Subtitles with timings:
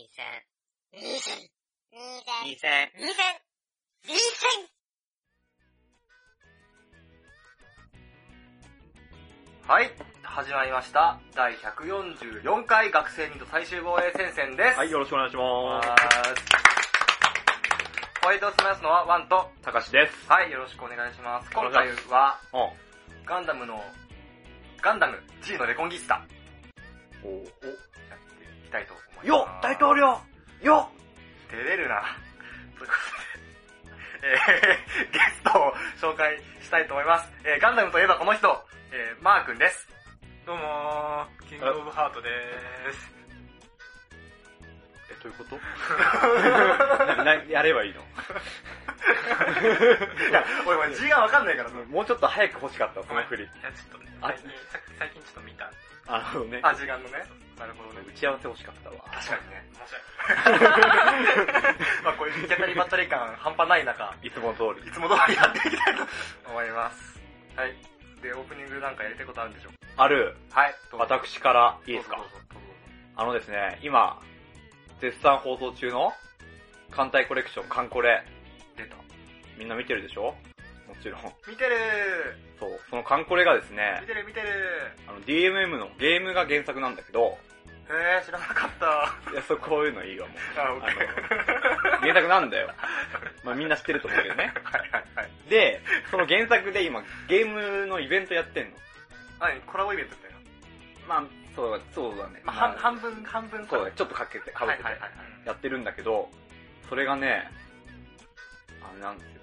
[0.00, 0.24] 二千、
[0.94, 1.36] 二千、
[1.92, 2.88] 二千、いい線。
[2.96, 3.12] 二千、
[4.08, 4.48] 二千。
[9.68, 9.90] はい、
[10.22, 11.20] 始まりました。
[11.34, 14.78] 第144回学生ニート最終防衛戦線です。
[14.78, 15.90] はい、よろしくお願いしまはーい
[18.22, 19.64] ホワイトを務めますのはワンと、す。
[19.66, 20.30] たかしです。
[20.30, 21.50] はい、よろしくお願いします。
[21.50, 22.56] 今回しは、う
[23.28, 23.84] ガンダムの、
[24.80, 26.26] ガンダム G のレコンギスタん。
[27.22, 29.09] おをやっていきたいと思います。
[29.22, 30.18] よっ大統領
[30.62, 32.02] よっ照れるな。
[32.78, 32.94] というこ
[34.20, 35.74] とで、えー、 ゲストを
[36.12, 37.30] 紹介したいと思います。
[37.44, 39.88] えー、ガンダムといえばこの人、えー、マー君です。
[40.46, 43.12] どうもー、キングオブハートでーす。
[45.10, 45.58] え、どういうこと？
[47.16, 48.00] ななやればいいの？
[48.00, 48.04] い
[50.32, 51.74] や、俺、俺字がわかんないからさ。
[51.88, 53.44] もうちょっと早く欲しかった、その振り。
[53.44, 55.76] いや、ちょっとね、あ最近、さ最近ちょっと見たんで。
[56.10, 57.22] あのね、あ、時間のね。
[57.58, 58.04] なるほどね。
[58.08, 58.96] 打ち合わせ欲しかったわ。
[59.12, 59.62] 確かにね。
[59.72, 60.50] 申し訳
[62.02, 64.92] まあこういう行き当たりばったり感半端ない中、いつも通りい。
[64.92, 66.02] つも通りやっていきたいと
[66.50, 67.20] 思います。
[67.54, 67.74] はい。
[68.22, 69.72] で、オープニングなんかやりたいことあるんでしょう？
[69.96, 70.74] ある、はい。
[70.92, 72.18] 私からいいですか？
[73.16, 74.20] あのですね、今、
[75.00, 76.12] 絶賛放送中の、
[76.90, 78.24] 艦隊コレクション、カンコレ。
[78.76, 78.96] 出た。
[79.58, 80.22] みんな見てるでしょ？
[80.22, 80.34] も
[81.00, 81.20] ちろん。
[81.48, 81.76] 見てる
[82.58, 84.48] そう、そのカンコレがですね見、てる見てる
[85.08, 87.38] あの、DMM のゲームが原作なんだけど、
[87.90, 89.32] へえ、知らなかった。
[89.32, 90.36] いや、そう、こういうのいいわ、もう。
[90.60, 91.98] あ、オッケー。
[92.00, 92.70] 原作なんだよ。
[93.42, 94.52] まあみんな知ってると思うけどね。
[94.62, 95.30] はいはいはい。
[95.48, 98.76] で、その原作で今、ゲームのイベントやってんの。
[99.40, 99.60] 何？
[99.62, 100.38] コラボイベントみたいな？
[101.08, 101.24] まあ、
[101.56, 102.40] そう、そうだね。
[102.44, 104.82] まあ、半半分、半分そうだね、ちょっとかけて、かぶって。
[105.46, 106.30] やってるんだけど、
[106.88, 107.50] それがね、
[108.82, 109.39] あれなんですよ。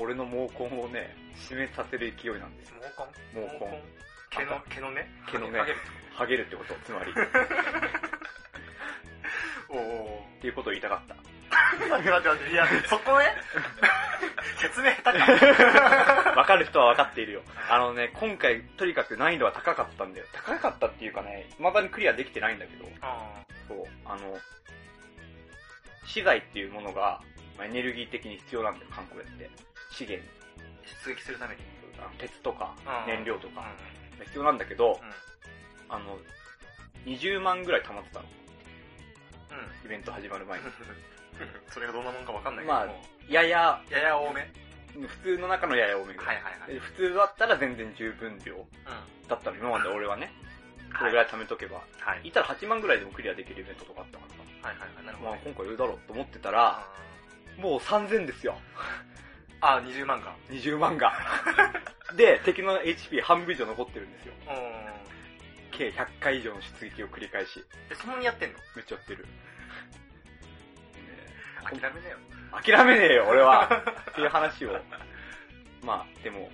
[0.00, 2.76] 俺の毛根をね、締めさせる勢いなんですよ。
[3.32, 3.46] 毛根？
[3.46, 3.82] 毛根？
[4.30, 5.06] 毛の、毛のね？
[5.30, 5.60] 毛のね
[6.14, 7.12] ハゲる、ってこと、つまり。
[7.12, 7.14] っ
[9.68, 11.14] おおていうことを言いたかった。
[11.14, 11.88] ー。
[11.88, 13.26] 待って待って待って、いや、 そこね。
[14.58, 16.32] 説明下手か。
[16.36, 17.42] わかる人はわかっているよ。
[17.68, 20.26] あのね、今回、とにかく難易度は高かったんだよ。
[20.32, 24.38] 高かったっていうかね、未だにクリアできてないんだけど、あそう、あの、
[26.06, 27.20] 資材っていうものが、
[27.56, 29.50] まあエネルギー的に必要なんだよ、カンコレって。
[29.90, 30.26] 資源、
[31.04, 31.62] 出撃するために。
[31.98, 32.74] あの鉄とか
[33.04, 33.60] うん燃料とか
[34.18, 35.00] う必要なんだけど。
[35.90, 36.18] あの、
[37.04, 38.26] 20万ぐらい溜まってたの。
[39.50, 39.86] うん。
[39.86, 40.64] イベント始まる前に。
[41.68, 44.48] それがどんなもんかわかんないけどまあも。、やや、やや多め。
[44.94, 46.28] 普通の中のやや多めぐら。
[46.28, 46.74] はいいはいはい。
[46.74, 48.66] で普通だったら全然十分量うん。
[49.28, 50.32] だったの、今まで俺はね。
[50.96, 51.82] これぐらい貯めとけば。
[51.98, 52.28] はい。
[52.28, 54.68] いたら8万ぐらいでもクリアできるイベントとかあったからさ。
[54.68, 55.06] はいはいはい。
[55.06, 55.36] なるほまあ。
[55.44, 56.86] 今回言うだろうと思ってたら、
[57.58, 58.56] もう3000ですよ。
[59.60, 60.34] あ、20万か。
[60.48, 61.12] 20万が。
[62.16, 64.34] で、敵の HP 半分以上残ってるんですよ。
[64.48, 64.90] うん。
[65.70, 68.58] 計100回以上の出撃を繰り返し、え、そんなにやってんの？
[68.74, 69.26] めっちゃやってる。
[71.64, 72.16] 諦めなよ。
[72.52, 73.68] 諦めねえよ、俺は。
[74.10, 74.80] っていう話を。
[75.82, 76.50] まあ、でも、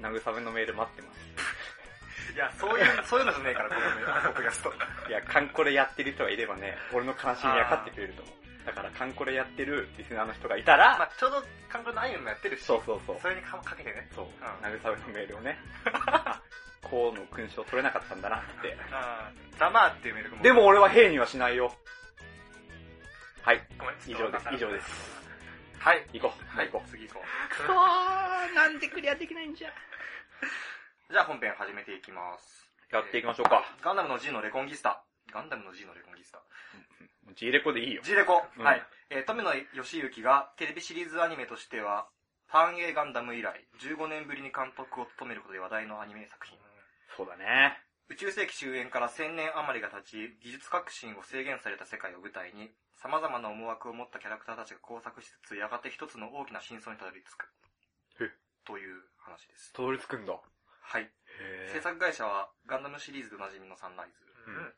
[0.00, 2.32] 慰めのメール待ってます。
[2.34, 4.72] いや、そういう、そういうのじゃねえから、このね、ポッドキャスト。
[5.08, 8.37] いや、カンコレやってる人がいればね、俺の悲しみ分かってくれると思う。
[8.68, 13.16] だから、カンコレやってるリスナーの人がいたら、まあちょうど、韓国のアニメもやってるし、そうそうそう。
[13.22, 14.06] それにかかけてね。
[14.14, 14.28] そう、ん
[14.62, 15.56] 慰めのメールをね、
[15.86, 16.38] あ
[16.84, 18.76] こうの勲章取れなかったんだなって。
[18.92, 20.42] あーざまーっていうメールも。
[20.42, 21.72] でも、俺は兵にはしないよ。
[23.40, 24.80] はい、ごめん、以上です、以上で。
[24.82, 25.18] す。
[25.78, 26.06] はい。
[26.12, 27.48] 行こう、はい、行こ次行こう。
[27.48, 29.70] くそー、なんでクリアできないんじゃ。
[29.70, 29.72] う。
[31.10, 32.68] じゃあ本編始めていきます。
[32.90, 33.64] やっていきましょうか。
[33.80, 35.02] ガンダムの G のレコンギスタ。
[35.32, 36.42] ガンダムの G のレコンギスタ。
[37.34, 38.02] G レコでいいよ。
[38.02, 38.42] G レコ？
[38.56, 38.82] うんはい。
[39.10, 42.08] えー富野義行がテレビシリーズアニメとしては、
[42.50, 46.58] ターン A ガンダム以来、15年ぶりに監督を務めることで話題のアニメ作品。
[47.16, 47.78] そうだね。
[48.08, 57.52] 宇宙世紀終焉から1000年余りが経ち、技術革新を制限された世界を舞台に、様々な思惑を持ったキャラクターたちが交錯しつつ、やがて一つの大きな真相にたどり着く。
[58.20, 58.32] え？
[58.64, 59.72] という話です。
[59.72, 60.32] 通りつくんだ。
[60.32, 61.02] はい。
[61.04, 64.24] へ制作会社は、ガンダムシリーズでおなじみのサンライズ。
[64.46, 64.72] うん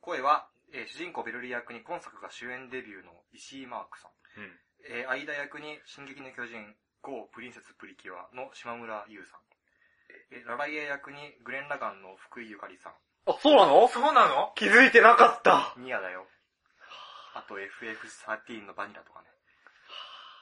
[0.00, 4.40] 声は、えー主人公ベルリ役に今作が主演デビューの石井マークさん。
[4.40, 4.52] うん。
[4.88, 9.40] えー、間役に進撃の巨人、ゴープリンセスプリキュアの島村優さん。
[10.30, 12.92] えーラライエ役にグレン・ラガンの福井ゆかりさん。
[13.26, 13.88] あ、そうなの？
[13.88, 14.52] そうなの？
[14.56, 15.74] 気づいてなかった。
[15.78, 16.26] ニアだよ。
[17.34, 19.28] あと FF13 のバニラとかね。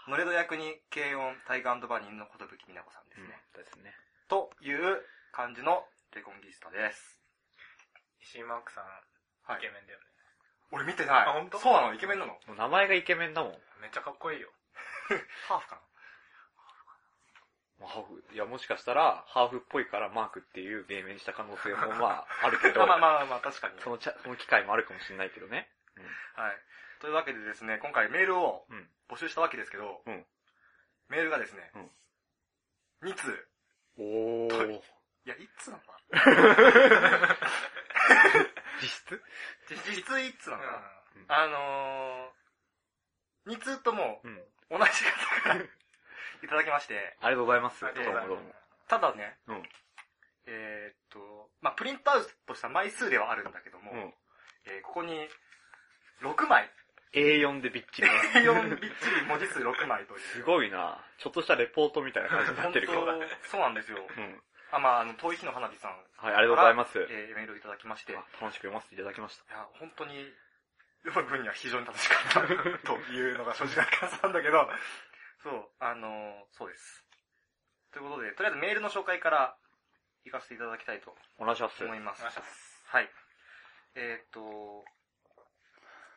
[0.08, 3.42] ノレド役に軽音タイガーバニーのことぶきみなこさんですね。
[3.54, 3.92] ですね。
[4.28, 5.02] という
[5.32, 5.82] 感じの
[6.14, 7.20] レコンギスタです。
[8.22, 8.84] 石井マークさん、
[9.46, 10.04] はイケメンだよね。
[10.72, 11.26] 俺見てない。
[11.26, 11.58] あ本当？
[11.58, 11.94] そうなの？
[11.94, 12.32] イケメンなの？
[12.46, 13.52] もう名前がイケメンだもん。
[13.81, 14.50] めっちゃかっこいいよ。
[15.48, 15.81] ハーフか
[17.78, 23.81] まあハーフ、いやもしかしたら、ハーフっぽいからマークっていう芸名にした可能性も まああるけど、まあまあまあ、確かに。
[23.81, 25.70] そのちゃその機会もあるかもしれないけどね。
[26.34, 26.58] はい。
[27.00, 30.26] というわけでですね、今回メールをうん募集したわけですけど、うん
[31.08, 31.90] メールがですね、うん
[33.02, 33.49] 2通。
[33.99, 34.81] おー。
[34.81, 34.82] い
[35.28, 36.00] や、1通なのか
[38.81, 39.14] 実質？
[39.14, 39.20] な
[39.70, 40.62] 実質1通なの？
[40.62, 40.78] かな、
[41.17, 44.40] うんあのー、2通ともうん。
[44.69, 45.62] 同じ方から
[46.43, 47.87] いただきまして、ありがとうございます。
[47.87, 48.55] あどうもどうも。
[48.88, 49.62] ただね、うん
[50.46, 54.14] えーっと、まあプリントアウトした枚数ではあるんだけども、うん。
[54.67, 55.28] えーここに
[56.20, 56.70] 6枚、
[57.12, 58.08] A4 でびっちり。
[58.08, 60.20] A4 びっちり文字数6枚という。
[60.34, 63.00] すごいなちょっとしたレポートみたいな感じになってるけど。
[63.44, 63.99] そうなんですよ。
[64.17, 64.43] うん。
[64.72, 66.98] あ、まああの、遠い日の花火さん、はい、ありがとうございます。
[66.98, 69.54] えーメールをいただきまして、楽しく読ませていただきました。
[69.54, 70.32] や、本当に、
[71.04, 72.40] 読む分には非常に楽しかった
[72.86, 74.68] というのが正直な感想なんだけど、
[75.42, 77.04] そう、あのーそうです。
[77.92, 79.56] ということで、とりあえずメールの紹介から
[80.24, 81.84] 行かせていただきたいとお願いします。
[81.84, 82.20] 思います。
[82.20, 82.82] お願いします。
[82.86, 83.10] はい。
[83.94, 84.84] えーっと、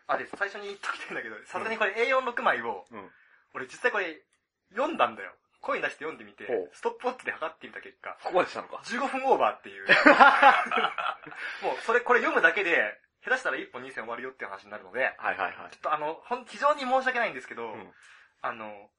[0.08, 3.12] あ、で、最初に言っときたいんだけど、さすがにこれ A46 枚を、うん
[3.54, 4.22] 俺実際これ
[4.70, 5.34] 読んだんだよ。
[5.62, 9.86] 声に出して読んでみてほう、ストップウォッチで測ってみた結果、ここまでしたのか？15分オーバーっていう。
[11.64, 15.78] もう、それ、これ読むだけで、下手したら1本2戦終わるよっていう話になるので、はいはいはいちょ。
[15.78, 17.94] っとあの、ほん、非常に申し訳ないんですけど、うん
[18.42, 18.90] あの、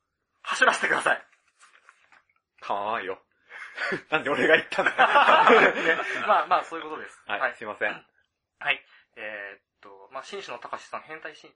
[0.43, 1.27] 走らせてください。
[2.61, 3.23] かまわんよ。
[4.11, 4.91] なんで俺が言ったんだ
[5.73, 5.97] ね
[6.27, 7.23] まあまあ、そういうことです。
[7.27, 8.07] はい、すいません。
[8.59, 8.85] はい。
[9.17, 11.55] えー、っと、まあ、紳士の高志さん、変態紳、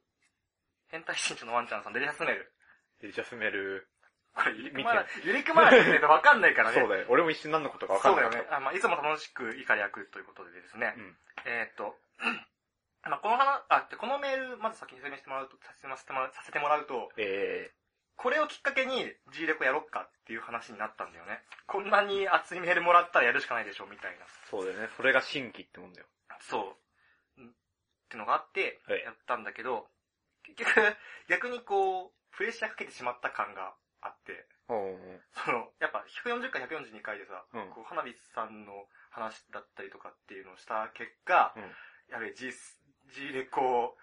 [0.88, 2.52] 変態紳士のワンちゃんさん、デリシャスメール。
[3.00, 3.88] デリシャスメール。
[4.34, 6.80] これ、ゆりくまな、ゆりくまなって言うとわかんないからね。
[6.80, 7.06] そうだよ。
[7.08, 8.50] 俺も一瞬何のことか分かんないそうだよね。
[8.50, 10.94] あまあ、いつも楽しく怒り役ということでですね。
[10.96, 11.16] うん
[11.46, 11.94] えーっと、
[13.08, 17.70] まあ、この話、あ、でこのメール、まず先に説明してもらうと、させてもらうさせてもらうと、え
[18.16, 21.42] これをきっかけに G レコやろっかっていう話になったんだよね。
[21.66, 24.24] こんなに熱いメールもらったらやるしかないでしょ、みたいな。
[24.24, 24.88] ー、そうだよね。
[24.96, 26.06] それが新規ってもんだよ。
[26.40, 26.76] そ
[27.36, 27.40] う。
[27.40, 27.50] うんっ
[28.08, 29.88] てのがあってはい、やったんだけど、
[30.44, 30.96] 結局、
[31.28, 33.74] 逆にこう、プレッシャーかけてしまった感が
[34.04, 34.94] あって、お
[35.32, 41.72] その、やっぱ140回142回でさ、うんこう花火さんの話だったりとかっていうのをした結果、うん
[42.12, 42.52] やべえ、G、
[43.16, 43.96] G レコ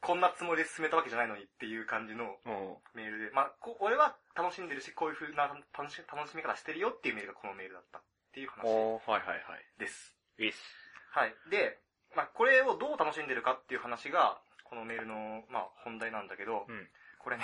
[0.00, 8.02] こんなつもりで進めたわけじゃないのにっていう感じのおメールで、まあ、こ俺は楽しんでるし、こういう風な楽し楽しみ方してるよっていうメールがこのメールだったっ
[8.32, 9.64] ていう話おー、はいはいはい。
[9.78, 10.16] です。
[10.38, 10.62] いいっす。
[11.10, 11.34] はい。
[11.50, 11.78] で、
[12.14, 16.88] まあ、これをどう楽しんでるかっていう話が、このメールの、まあ、本題なんだけど、うん
[17.18, 17.42] これね、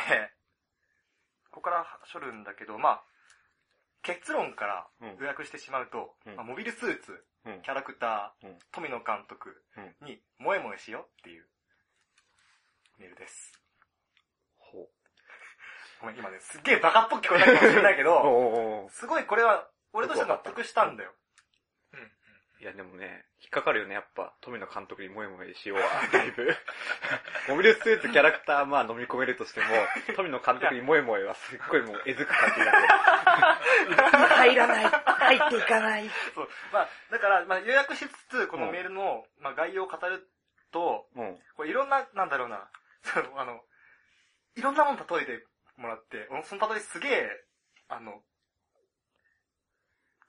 [1.52, 3.02] ここからしょるんだけど、まあ、
[4.02, 7.12] 結論からうん予約してしまうと、うんまあ、モビルスーツ、
[7.44, 11.46] うんキャラクター、うん富野監督うんに、萌え萌えしようっていう
[12.99, 13.52] メールです。
[14.58, 14.88] ほう。
[16.00, 18.14] ごめん、今ね、すっげえバカっぽく聞こえたかもしれないけおど、
[18.87, 21.12] おすごいこれは、俺としては納得したんだよ。
[22.62, 26.47] いやでもね、引っかかるよね、やっぱ、富野監督に萌え萌えしようは、だいぶ。
[27.50, 29.67] モビルスーツキャラクターまあ飲み込めるとしても、
[30.14, 34.29] 富野監督に萌え萌えはすっごいもうえずく感じになってる。
[34.29, 36.09] 入らない、入っていかない。
[36.37, 36.49] そう。
[36.73, 40.31] まあ、だから、まあ、予約しつつ、このメールの、まあ、概要を語る
[40.70, 41.41] と、うん。
[41.56, 42.70] これいろんな、なんだろうな、
[43.03, 43.61] その、あの、
[44.55, 45.44] いろんなもの例えて
[45.75, 47.44] もらって、俺その例えすげえ、
[47.88, 48.23] あの、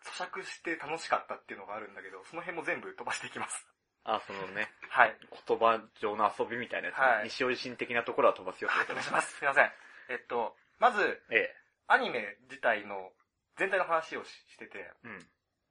[0.04, 3.66] 咀嚼して楽しかったっていうのがあるんだけど、その辺も全部飛ばしていきます。
[4.04, 5.16] あ、そのね、はい。
[5.48, 9.38] 言葉上の遊びみたいなやつ、ねはい西尾維新的なところは飛ばすよはい、ってことね飛ばします。
[9.40, 9.72] すいません。
[10.12, 11.00] えっと、まず、
[11.32, 11.56] ええ。
[11.88, 13.12] アニメ自体の
[13.58, 15.28] 全体の話をししてて、うん。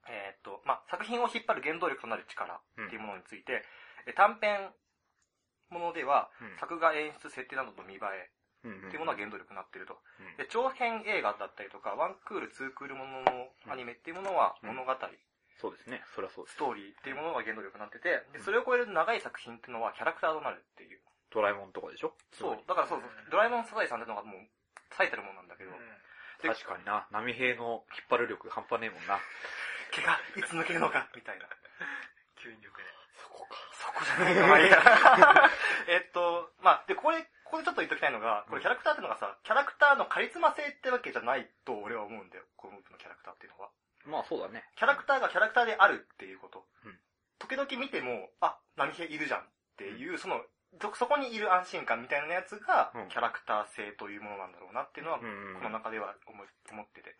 [0.09, 3.63] えっと、まあ、作品を引っ張る原動力となる力うんっていうものについて、
[4.07, 4.73] え短編
[5.69, 9.99] ものでは、うん作画演出設定などの見栄えうんうんっていうものが原動力になっていると。
[10.19, 14.95] うんで、長編映画だったりとか、ワンクール、ツークールもののアニメっていうものはうん物語、
[15.59, 16.01] そうですね。
[16.15, 16.57] そりゃそうですス。
[16.57, 20.99] トーリーっていうものが原動力になってて、で、それを超える長い作品っていうのはキャラクターとなるっていう。
[21.31, 22.13] ドラえもんとかでしょ？
[22.31, 24.47] そう、だからそうそう、ドラえもんサザエさんってのがもう
[24.91, 25.71] 最たるものなんだけど、
[26.41, 27.07] で確かにな。
[27.11, 29.17] 波平の引っ張る力半端ねえもんな。
[29.91, 31.45] 毛がいつ抜けるのか、みたいな。
[32.37, 32.83] 吸引力で。
[33.17, 33.55] そこか。
[33.73, 34.77] そこじゃないかまあいいや
[35.87, 42.49] えっと、まあ、で、これ、ここでちょっと言っときたいのが、これキャラクターっていうのがさ、キャラクターのカリスマ性ってわけじゃないと俺は思うんだよ。
[42.57, 43.69] こののキャラクターっていうのは。
[44.09, 44.65] まあそうだね。
[44.73, 46.65] キャラクターがキャラクターであるっていうこと。
[46.81, 46.97] うん
[47.37, 49.43] 時々見ても、あ、波平いるじゃんっ
[49.75, 50.39] ていう、その、
[50.79, 55.61] そそこにいる安心感みたいなやつが、うんキャラクター性というものなんだろうなっていうのは、うんうん。
[55.61, 57.13] この中では思ってて。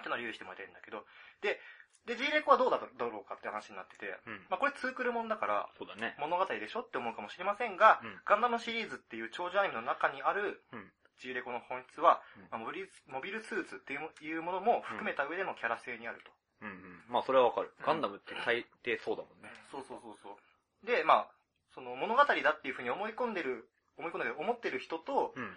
[0.00, 1.06] っていうのを留意してもらいたいんだけど、
[1.40, 1.60] で、
[2.06, 4.44] で、G レコはどうだろうかって話になってて、うん。
[4.50, 6.14] まあこれツークルもんだから、そうだね。
[6.20, 16.32] 物語でしょって思うかもしれませんが、うんガンダムシリーズっていう長寿アニメの中にある、うん G レコの本質は、うんまあモビルモビルスーツっていうもいうものも含めた上でのキャラ性にあると。
[16.60, 17.04] うんうん。
[17.08, 17.72] まあそれはわかる。
[17.80, 19.48] ガンダムって大抵そうだもんね。
[19.70, 20.86] そうそうそうそう。
[20.86, 21.30] で、まあ、
[21.74, 25.56] その物語だっていうふうに思い込んでる、思い込んでる、思ってる人と、うん。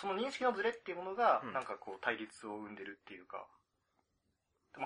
[0.00, 3.46] その認識のズレっていうものがうん、なんかこう対立を生んでるっていうか。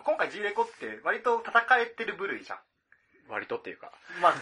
[0.05, 2.59] 今回 G レコって割と叩かれてる部類じゃん。
[3.29, 4.35] 割とっていうか、まあ、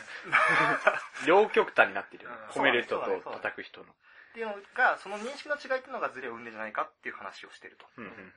[1.26, 2.60] 両極端になってるよねうん。
[2.60, 3.92] 褒める人と叩く人の。
[3.92, 3.94] っ
[4.34, 7.88] ていうのが、その認識の違いっていうのがズレを生んでんじゃないかっていう話をしてると。
[7.96, 8.32] うんうん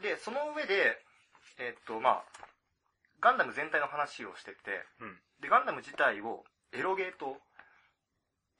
[0.00, 1.02] で、その上で、
[1.56, 2.24] えっと、まあ、
[3.20, 7.40] ガンダム全体の話をしてて、うんで、ガンダム自体をエロゲーと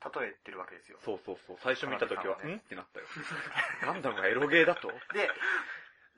[0.05, 0.99] 例えてるわけですよ。
[1.05, 1.57] そうそうそう。
[1.63, 2.55] 最初見た時は、はね。
[2.55, 2.59] ん？
[2.59, 3.07] ってなったよ。
[3.83, 4.89] ガンダムがエロゲーだと？
[5.13, 5.31] で、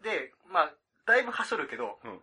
[0.03, 0.73] で、まあ、
[1.07, 2.21] だいぶはしょるけど、うん。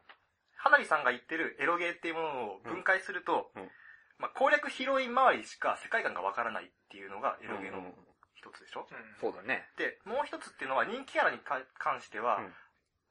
[0.57, 3.61] 花火さんが言ってるエロゲーっていうものを分解すると、うん。
[3.63, 3.69] うん。
[4.17, 7.93] まあ、攻略ヒロイン周りしか世界観がわからないっていうのがエロゲーのうん
[8.35, 8.97] 一つでしょ、うん。
[9.19, 9.67] そうだね。
[9.77, 12.53] で、もう一つっていうのは人気キャラにか関しては、うん。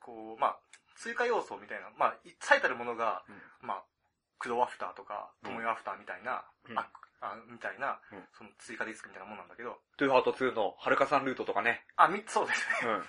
[0.01, 0.57] こう、まあ、
[0.97, 3.25] 追加要素みたいな、まあ、最たるものが、
[3.61, 3.83] まあ、
[4.39, 6.79] クドアフターとか、うんトモヨアフターみたいな、うん。
[6.79, 6.87] あ
[7.25, 11.85] あみたいな、うんその追加ディスクみたいなもんなんだけど、トゥーハート2のはるかさんルートとかね。
[11.97, 12.91] あ、み、 そうですね。
[12.91, 13.05] うん。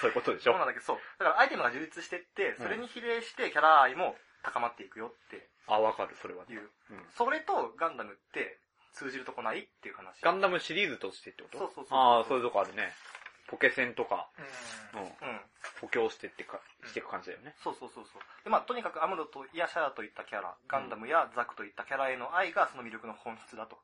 [0.00, 0.98] そういうことでしょそうなんだけど、そう。
[1.18, 6.54] だからアイテムが充実してって、それに比例してキャラ愛も高まっていくよってあ、わかる、それはね。
[6.54, 6.70] いう。
[6.90, 7.06] うん。
[7.10, 8.58] それとガンダムって
[8.92, 10.20] 通じるとこないっていう話。
[10.22, 11.58] ガンダムシリーズとしてってこと？
[11.58, 12.94] そうそうそうああ、そういうとこあるね。
[13.50, 14.30] ポケセンとか、
[14.94, 15.06] うんうん。
[15.06, 15.14] うん。
[15.80, 17.54] 補強してってか、していく感じだよね。
[17.62, 18.22] そうそうそうそう。
[18.44, 23.78] で、まあ、とにかくアムロとイヤシャラといったキャラ、ガンダムやザクといったキャラへの愛がその魅力の本質だと。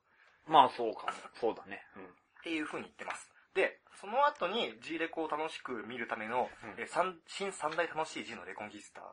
[0.47, 1.13] まあそうかも。
[1.35, 1.83] そうだね。
[1.97, 2.03] うん。
[2.03, 2.07] っ
[2.43, 3.29] ていう風に言ってます。
[3.53, 9.03] で、その後に G レコを楽しく見るための、うんえー三新三大楽しい G のレコンギスター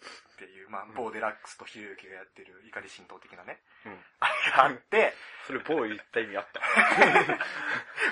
[0.00, 3.98] っていう、まあ、うん某デラックスとひろゆきがやってる怒り浸透的なね、うん。
[4.20, 5.12] あって、
[5.46, 6.60] それ某言った意味あった。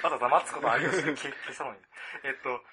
[0.02, 1.16] まだ黙つことありますね。
[1.16, 1.80] 消消したのに。
[2.24, 2.64] えっと、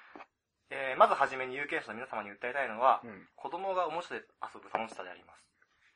[0.70, 3.28] えーまずはじめに有権者の皆様に訴えたいのは、うん。
[3.34, 5.46] 子供がおもちゃで遊ぶ楽しさであります。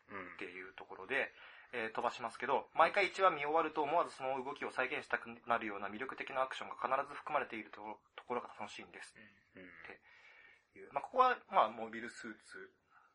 [0.09, 1.33] うんっていうところで、
[1.73, 9.15] えー飛ばしますけど、毎回1話見終わると思わずその動きを再現したくなるような魅力的なアクションが必ず含まれているとところが楽しいんです。
[9.55, 9.63] うん。
[10.75, 12.73] いうまあ、ここは、まあ、モビルスーツ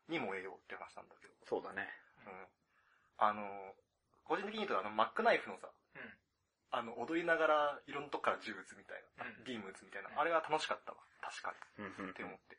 [0.08, 1.88] に燃えようって話なんだけど、そうだね。
[2.26, 2.46] うん。
[3.18, 3.74] あの、
[4.24, 6.18] 個人的に言うと、あの、マックナイフのさ、うん
[6.72, 10.98] あの、踊りながら、いろんなとこから銃撃つみたいな、うんビーム撃つみたいな、うんあれが楽しかったわ。
[11.22, 11.84] 確かに。
[11.84, 12.10] うんうん。
[12.10, 12.58] って思って。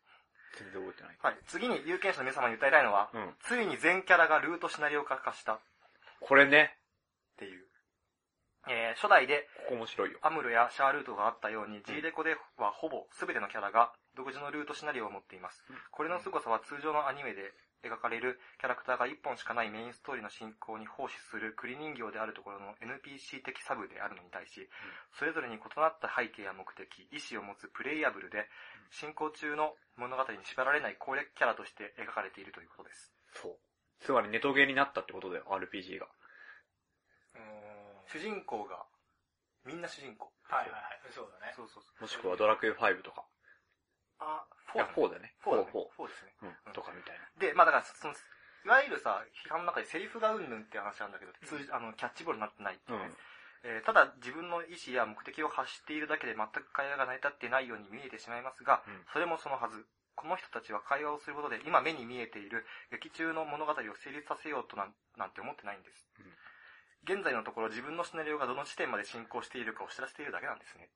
[0.58, 1.18] 全然覚えてない。
[1.22, 1.38] はい。
[1.48, 3.36] 次に有権者の皆様に訴えたいのは、うん。
[3.44, 5.60] ついに全キャラがルートシナリオ化化したっ
[6.20, 6.76] これね、
[7.38, 7.68] ていう。
[8.70, 10.20] えー初代でここ面白いよ。
[10.24, 15.64] アムロやシャールートがあったように、G レコではほぼ全てのキャラが独自のルートシナリオを持っています。
[15.92, 17.54] これの凄さは通常のアニメで
[17.86, 24.68] 描かれるキャラクターが1本しかないメインストーリーの進行に奉仕する栗人形であるところの NPC 的サブであるのに対し、
[25.14, 28.50] それぞれに異なった背景や目的、意思を持つプレイヤブルで、
[28.90, 33.14] 進行中の物語に縛られない攻略キャラとして描かれているということです。
[33.34, 33.58] そう。
[34.00, 36.08] つまりネトゲーになったってことだよ、RPG が。
[38.08, 38.86] 主人公が、
[39.66, 40.32] みんな主人公。
[40.44, 41.12] はいはいはい。
[41.12, 41.54] そうだね。
[41.56, 42.02] そうそうそう。
[42.02, 43.26] もしくはドラクエ5とか。
[44.20, 44.46] あ、
[44.76, 45.34] いや、4だね。
[45.46, 45.72] 4だね。
[45.74, 46.34] 4、4ですね。
[46.42, 46.48] 4。
[46.68, 46.74] うん。
[46.74, 47.26] とかみたいな。
[47.40, 53.12] で、まあだから、その、いわゆるさ、批判の中でセリフがうんぬんって話なんだけど、通じあの、キャッチボールになってないっていうね、
[53.64, 59.86] えーただ自分の意思や目的を発しているだけで全く会話が成り立っていないように見えてしまいますが、うんそれもそのはず。
[60.18, 66.10] この人たちは会話をすることで今目に見えている劇中の物語を成立させようとなんなんて思ってないんです。
[67.06, 70.90] 現在のところ自分のシナリオがどの地点まで進行しているかを知らせているだけなんですね。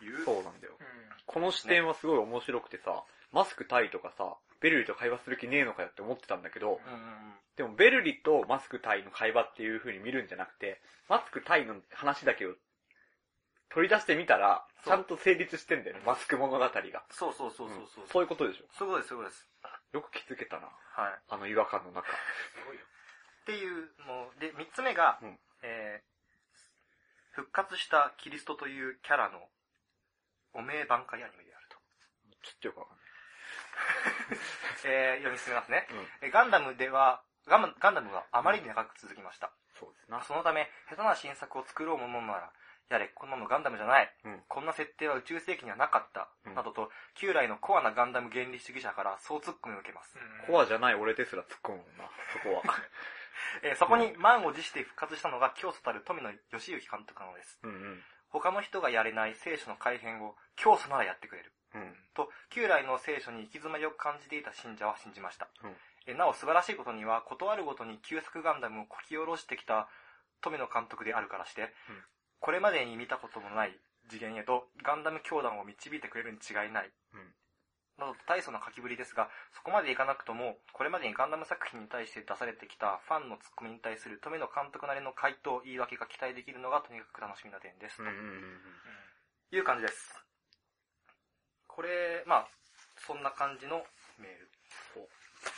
[0.00, 0.24] っていう。
[0.24, 0.72] そうなんだよ。
[0.80, 0.86] うん。
[1.26, 7.34] この視点はすごい面白くてさ、マスクタイとかさ、ベルリと会話する気ねえのかよって思ってたんだけど、うんうんうん。
[7.56, 12.54] でもベルリとマスクタイの会話っていう風に見るんじゃなくて、マスクタイの話だけを
[13.70, 16.70] 取り出してみたら、ちゃんと成立してんだよね、マスク物語が。
[17.10, 18.04] そうそうそうそうそう。
[18.10, 18.64] そういうことでしょ？
[18.76, 19.48] そういうことです、そういうことです。
[19.92, 20.66] よく気づけたな。
[20.66, 21.18] はい。
[21.28, 22.08] あの違和感の中。
[22.08, 22.14] す
[22.66, 22.82] ごいよ。
[23.42, 29.38] っていうので、三つ目が、うんえー、復活したキリストというキャラの、
[30.54, 31.76] お名挽回アニメであると。
[32.42, 33.10] ちょっとよくわかんない。
[34.84, 35.86] えー、読み進めますね。
[35.90, 36.28] うん。
[36.28, 39.50] えガンダムでは、ガンガンダムはあまりに長く続きました。
[39.78, 40.22] そうですな。
[40.22, 42.52] そのため、下手な新作を作ろうものなら、
[42.90, 44.14] やれ、こんなのガンダムじゃない。
[44.24, 44.44] うん。
[44.48, 46.28] こんな設定は宇宙世紀にはなかった。
[46.44, 50.18] うんなどと、旧来のコアなガンダム原理主義者からそうツッコミを受けます。
[50.18, 50.52] うん。
[50.52, 52.62] コアじゃない俺ですら突っ込むもんな、そこは。
[53.62, 57.58] えーそこに満を持して復活したのが教祖たる富野義行監督なのです。
[57.62, 58.04] うんうん。
[58.30, 61.52] 他の人がやれない聖書の改変を教祖ならやってくれる。
[61.74, 61.94] うん。
[62.14, 65.48] と、旧来の聖書に行き詰まりを感じていた信者は信じました。
[65.62, 69.88] うんえなお素晴らしいことには、断るごとに旧作ガンダムをこき下ろしてきた
[70.40, 71.74] 富野監督であるからして、
[72.40, 76.90] これまでに見たこともない次元へとガンダム教団を導いてくれるに違いない。
[77.14, 77.34] うん
[78.00, 87.98] などと大層な書きぶりですが、そこまでいかなくとも、これまでにガンダム作品に対して出されてきたファンのツッコミに対する富野監督なりの回答、言い訳が期待できるのがとにかく楽しみな点です。
[87.98, 90.24] という感じです。
[91.68, 92.48] これ、まあ、
[93.06, 93.84] そんな感じの
[94.18, 94.50] メール。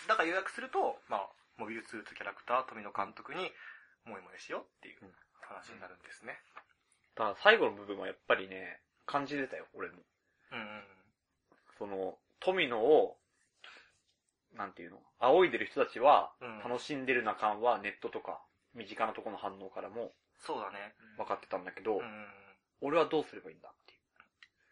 [0.07, 3.53] だから予約すると、まあ、モビルスーツキャラクター、富野監督に、
[4.05, 4.99] もえもえしようっていう
[5.41, 6.39] 話になるんですね。
[7.15, 10.03] ただ最後の部分はやっぱりね、感じてたよ、俺も。
[10.53, 10.85] うんうん。
[11.79, 13.17] その、富野を、
[14.55, 18.41] なんていうの、仰いでる人たちはうん、楽しんでるな感はネットとか、
[18.75, 20.95] 身近なところの反応からもそうだね。
[21.17, 22.01] 分かってたんだけど。
[22.81, 24.01] 俺はどうすればいいんだっていう。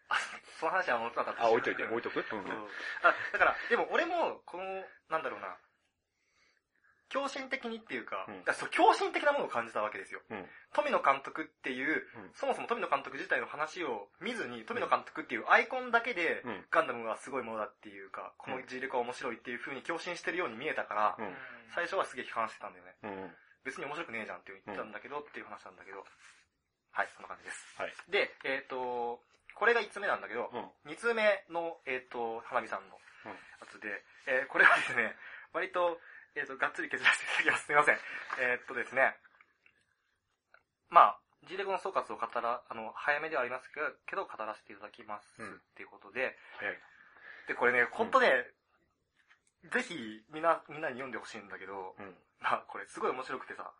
[0.08, 0.16] あ、
[0.58, 1.44] その話は思ってなかった。
[1.46, 2.18] あ、置いといて、置いととく？
[2.18, 2.40] うんそう
[3.06, 4.64] あ、だから、でも俺も、この、
[5.08, 5.54] なんだろうな、
[7.10, 10.22] 狂信的にっていうか、うんあそう、狂信的なものを感じたわけですよ。
[10.30, 10.46] うん。
[10.72, 16.64] 富野監督っていう、うんそもそも富野監督自体の話を見ずに、富野監督っていうアイコンだけで、うん。
[16.70, 21.34] ガンダムがすごいものだっていうか、この G レコは面白いっていう風に狂信してるように見えたから、うん。
[21.74, 22.94] 最初はすげえ批判してたんだよね。
[23.02, 23.30] うん。
[23.64, 26.06] 別に面白くねえじゃんって言ってたんだけど、っていう話なんだけど、
[26.92, 27.74] はい、そんな感じです。
[27.76, 27.94] はい。
[28.10, 29.20] で、えっ、と、
[29.54, 30.90] これが1つ目なんだけど、うん。
[30.90, 33.36] 2通目の、えっ、と、花火さんのうんや
[33.68, 35.14] つで、えーこれはですね、
[35.52, 35.98] 割と、
[36.34, 37.64] えっ、と、がっつり削らせていただきます。
[37.66, 37.98] すみません。
[38.38, 39.16] えっ、とですね、
[40.88, 45.42] まあ、G レコの総括を語ら、あの、早めではありますけど、けど語らせていただきます。
[45.42, 46.78] うんっていうことで、早い。
[47.48, 48.46] で、これね、ほんとね、
[49.64, 52.16] ぜひ、みんな、みんなに読んでほしいんだけど、うん。
[52.40, 53.72] まあ、これすごい面白くてさ、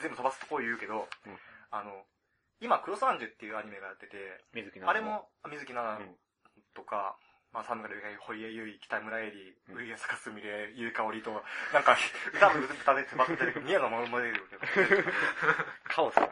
[0.00, 1.38] 全部飛ばすとこう言うけど、うん
[1.70, 2.04] あの、
[2.60, 6.16] 今、クロスアンジュっていうアニメがやってて、水木奈々のあれも、あ水木奈々
[6.74, 7.16] とか、
[7.52, 9.36] まあ、サムガルが堀江優衣、北村絵里、
[9.72, 11.32] うんウリエスカスミレ、ゆうかおりと、
[11.72, 11.96] なんか、
[12.34, 15.02] 歌う歌で詰まってる、宮野真馬出てるけど、
[15.88, 16.28] カオスだな。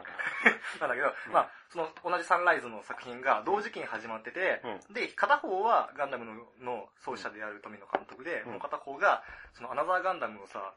[0.79, 1.33] なんだけど、うん。
[1.33, 8.51] まあ、その同じサンライズの作品が同時期に始まってて、うで、片方はガンダムのの創始者である富野監督で、うん。
[8.53, 10.73] もう片方が、そのアナザーガンダムをさ、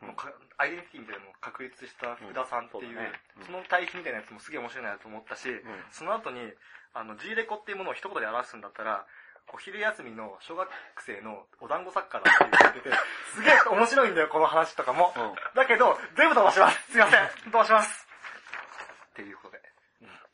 [0.57, 3.45] アイデンティティみたいなのを確立した福田さんっていう、うん。
[3.45, 5.61] その対比みたいなやつもすげえ面白いなと思ったし、うん。
[5.93, 6.41] その後に、
[6.93, 9.07] あの、G レコっていうものを一言で表すんだったら、
[9.53, 10.69] お昼休みの小学
[11.01, 12.91] 生のお団子作家だって言ってて、
[13.35, 15.13] すげえ面白いんだよ、この話とかも。
[15.17, 15.35] うん。
[15.55, 16.93] だけど、全部飛ばします。
[16.93, 17.29] すいません。
[17.29, 18.09] 飛ばします。
[19.11, 19.63] っていうことで。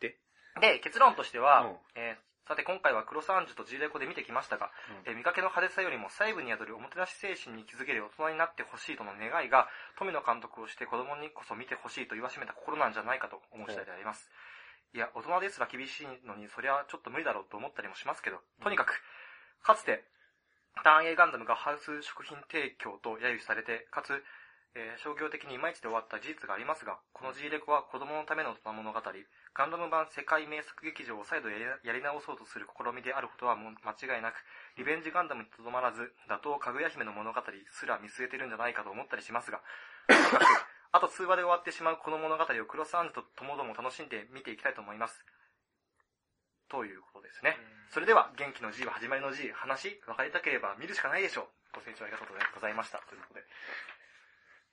[0.01, 0.19] で、
[0.61, 4.71] で、結論としては、うんえーさて今回はクロスアンジュと G レコで見てきましたが、
[5.05, 14.31] えー見かけの派手さよりも細部に宿るおもてなし精神に気づける大人になってほしいとの願いが、富野監督をして子供にこそ見てほしいと言わしめた心なんじゃないかと思う次第であります。
[14.97, 18.97] いや、大人ですら厳しいのに、そりゃちょっと無理だろうと思ったりもしますけど、とにかく、
[19.61, 20.09] かつて、
[20.81, 24.25] 単影ガンダムがハウス食品提供と揶揄されて、かつ、
[24.73, 34.41] えー商業的にいまいちで終わった事実がありますが、この G レコは子供のための大人物語、ガンダム版世界名作劇場を再度やり直そうとする試みであることはも間違いなく、
[34.81, 39.61] リベンジガンダムにとどまらず、打倒かぐや姫の物語すら見据えてるんじゃないかと思ったりしますが、
[40.09, 45.25] とにかく、あと通話で終わってしまうこの物語をクロスアンジュとともども楽しんで見ていきたいと思います。
[46.69, 47.57] ということですね。
[47.91, 51.79] それでは、元気の G は始まりの G、話、分かりたければ見るしかないでしょう。
[51.79, 52.99] ご清聴ありがとうございました。
[53.07, 53.45] ということで、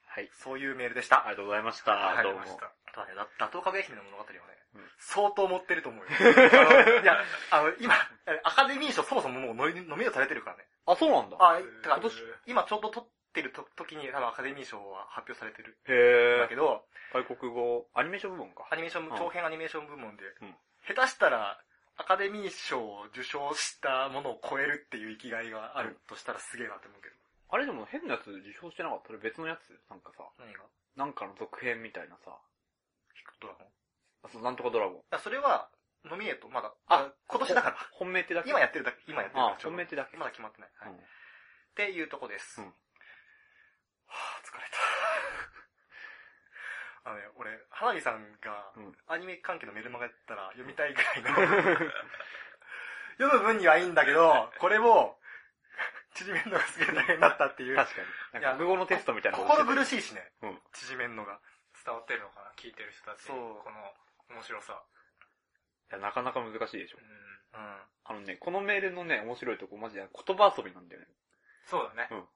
[0.08, 0.30] はい。
[0.34, 1.26] そういうメールでした。
[1.26, 1.92] ありがとうございました。
[1.92, 2.42] はいどうも。
[2.94, 4.40] ただね、だ打倒かぐや姫の物語はね、
[4.76, 6.10] うん相当持ってると思うよ。
[6.14, 7.18] あのいや、
[7.50, 7.96] あの、今、
[8.44, 10.68] アカデミー賞そもそももうノミノミネートされてるからね。
[10.86, 11.38] あ、そうなんだ。
[11.40, 16.40] あ、てか今年今ちょうど撮ってると時に多分アカデミー賞は発表されてるんへえ。
[16.40, 18.76] だけど、外国語、アニメーション部門かア。
[18.76, 20.56] ニメーション、うん長編アニメーション部門で、うん
[20.88, 21.60] 下手したら、
[21.98, 27.16] アカデミー賞を受賞したものを超えるっていう生きがいがあるとしたらすげえなって思うけど。
[27.50, 30.66] あれでも変なやつ受賞してなかったあれ別のやつなんかさ、何が？
[30.98, 32.36] なんかの続編みたいなさ、
[33.14, 33.68] ヒックドラゴン？
[33.68, 33.70] い
[34.26, 35.02] あそうなんとかドラゴン。
[35.12, 35.70] や、それは、
[36.04, 37.78] ノミネート、まだ、あ今年だから。
[37.92, 38.50] 本命ってだけ？
[38.50, 39.64] 今やってるだけ、今やってるだあけ。
[39.64, 40.18] 本命ってだけ。
[40.18, 40.72] まだ決まってない。
[40.80, 40.92] はい。
[40.92, 42.62] うんっていうとこです。
[42.62, 42.74] うん
[44.54, 44.78] 疲れた。
[47.10, 51.30] あのね、俺、花火さんがうん、アニメ関係のメルマガやったら読みたいぐらいの、
[53.18, 55.20] 読む分にはいいんだけど、これも、
[56.14, 57.76] 縮めるのがすげえ大変だったっていう。
[57.76, 58.08] 確かに。
[58.34, 59.76] なんか国語のテストみたいな心い。
[59.76, 61.40] 苦しいしね、うん縮めんのが。
[61.84, 62.52] 伝わってるのかな？
[62.56, 63.94] 聞いてる人たちにそうこの
[64.30, 64.84] 面白さ。
[65.92, 67.58] いや、なかなか難しいでしょう。
[67.58, 67.60] ん。
[67.60, 67.82] うん。
[68.06, 71.08] あのね、このメールのね、面白いとこマジで言葉遊びなんだよね。
[71.66, 72.08] そうだね。
[72.12, 72.28] うんうん。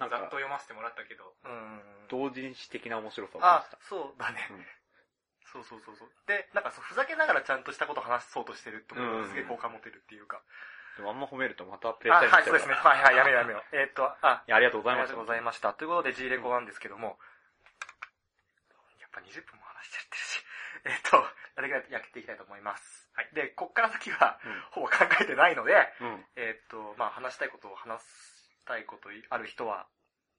[0.00, 1.34] なんかざっと読ませてもらったけど。
[1.44, 2.06] うん。
[2.08, 4.48] 同人誌的な面白さを感あじた。、そうだね。
[4.50, 4.66] うん
[5.52, 6.08] そうそうそうそう。
[6.26, 10.40] で、なんかそう、ふざけながらちゃんとしたこと話そうとしてるところがすげえ好感持てるっていうか。
[10.96, 12.74] でもあんま褒めるとまたプレあ、ッシャーにはい、そうですね。
[12.74, 13.64] はいはい、やめようやめよう。
[13.76, 15.12] えーっと、あ、いや、ありがとうございました。
[15.12, 15.74] ありがとうございました。
[15.74, 17.18] ということで G レコなんですけども、
[19.00, 20.44] やっぱ20分も話しちゃってるし。
[20.84, 21.16] えーっと、
[21.68, 23.10] やってやっていきたいと思います。
[23.14, 26.26] はいで、こっから先は、うんほぼ考えてないので、うん。
[26.36, 28.06] えーっと、まあ話したいことを話し
[28.64, 29.86] たいことある人は、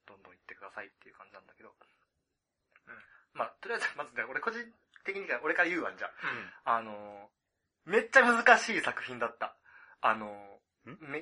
[0.08, 1.70] どんどん言ってくださいっていう感じなんだけど。
[1.70, 2.94] うん
[3.34, 4.64] まあ、とりあえず、 まずね、俺個人
[5.04, 6.54] 的にか、俺から言うわ、じゃうん。
[6.66, 6.76] あ。
[6.78, 9.56] あのー、めっちゃ難しい作品だった。
[10.02, 10.26] あの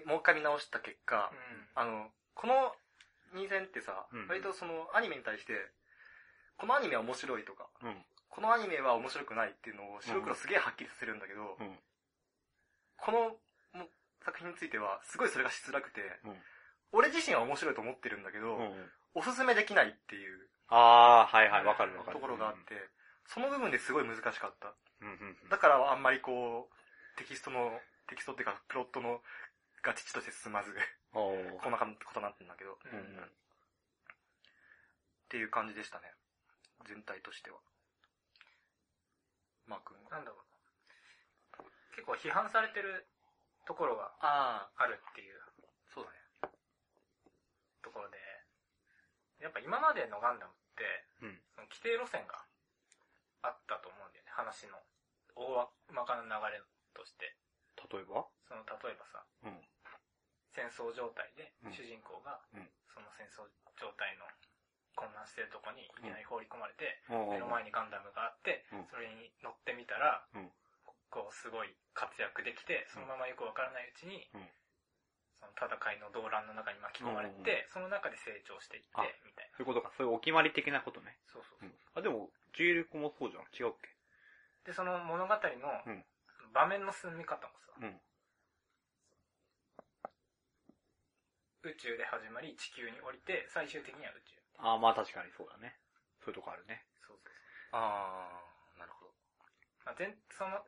[0.06, 1.32] もう一回見直した結果、
[1.76, 2.76] あの、この
[3.34, 5.72] 2戦ってさ、うん割とそのアニメに対して、
[6.58, 8.06] このアニメは面白いとか、うん。
[8.30, 11.80] このアニメは面白くないっていうのを白黒すげえはっきりさせるんだけど、うん。
[12.98, 13.40] この
[13.74, 13.90] も
[14.22, 16.44] 作品についてはすごいそれがしづらくて、うん
[16.92, 18.92] 俺自身は面白いと思ってるんだけど、うん。
[19.14, 22.16] おすすめできないっていうあー、はいはい、わかるわかる。
[22.16, 22.76] ところがあって、
[23.28, 24.74] その部分ですごい難しかった。
[25.02, 25.08] うん。
[25.08, 25.50] うんうん。
[25.50, 29.22] だからあんまりこう、テキストの、テキストっていうかプロットの
[29.84, 30.74] が父として進まず、
[31.12, 31.34] こ
[31.70, 33.32] んなことになってんだけど、うんうん
[35.32, 36.12] っていう感じでしたね。
[36.86, 37.56] 全体としては。
[39.66, 40.12] マー君は。
[40.12, 41.66] なんだろうな。
[41.96, 43.08] 結構批判されてる
[43.66, 45.40] ところがああ、あるっていう。
[47.82, 48.18] ところで、
[49.42, 50.86] やっぱ今までのガンダムって、
[51.22, 51.42] うん。
[51.54, 52.38] その規定路線が
[53.42, 54.78] あったと思うんだよね、話の
[55.36, 56.62] 大まかな流れ
[56.94, 57.34] として。
[57.90, 58.30] 例えば？
[58.48, 59.58] その例えばさ、うん。
[60.54, 61.74] 戦争状態でうん。
[61.74, 63.48] 主人公がうん、その戦争
[63.80, 64.28] 状態の
[64.94, 70.52] 混乱してるとこにいきなり放り込まれて、目の前にガンダムがあってうん、それに乗ってみたらうん、
[71.10, 74.46] こうすごい活躍できて、そのままよくわからないうちにうん、
[75.42, 79.58] その戦いの動乱の中に巻き込まれうんて、その中で成長していってあ、みたいな。
[79.58, 79.90] そういうことか。
[79.98, 81.18] そういうお決まり的なことね。
[81.26, 81.70] そうそうそう。
[81.70, 81.76] うん。
[81.98, 83.50] あ、でも、ジュエルコもそうじゃん。
[83.50, 83.90] 違うっけ？
[84.70, 85.40] で、その物語の
[85.86, 86.06] うん
[86.54, 88.02] 場面の進み方もさ、うん。
[91.64, 94.38] 宇宙で始まり地球に降りて、最終的には宇宙。
[94.60, 95.78] あー、まあ確かにそうだね。
[96.20, 96.86] そういうとこあるね。
[97.02, 97.34] そうそう
[97.74, 98.30] あ
[98.76, 99.14] あ、なるほど。
[99.86, 100.66] まあ、全その、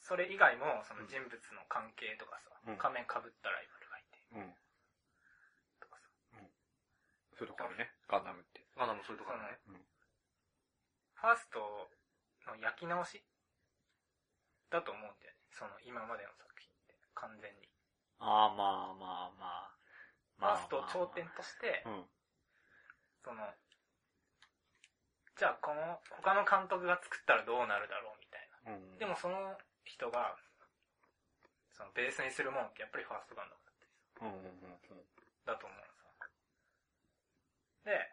[0.00, 3.77] それ以外も、その人物の関係とかさ、うん仮面被ったライバルがいて、
[4.32, 4.54] うん。
[5.80, 6.08] とかさ、
[7.36, 7.92] そういうとこあるね。
[8.08, 8.66] ガンダムって。
[8.76, 9.58] ガンダムそういうところね。
[11.14, 11.90] ファースト
[12.46, 13.24] の焼き直し？
[14.70, 15.40] だと思うんだよね。
[15.50, 17.68] その今までの作品って、完全に。
[18.20, 19.74] あー、まあまあまあ。
[20.38, 22.06] ファーストを頂点として、うん。
[23.24, 23.42] その、
[25.34, 28.74] じゃあこの、他の監督が作ったらどうなるだろうみたいな。
[28.74, 28.98] うん。
[28.98, 30.36] でもその人が、
[31.74, 33.62] そのベースにするものってやっぱりファーストガンダム
[34.20, 35.06] うんうんうんうん。
[35.44, 36.28] だと思うのさ。
[37.84, 38.12] で、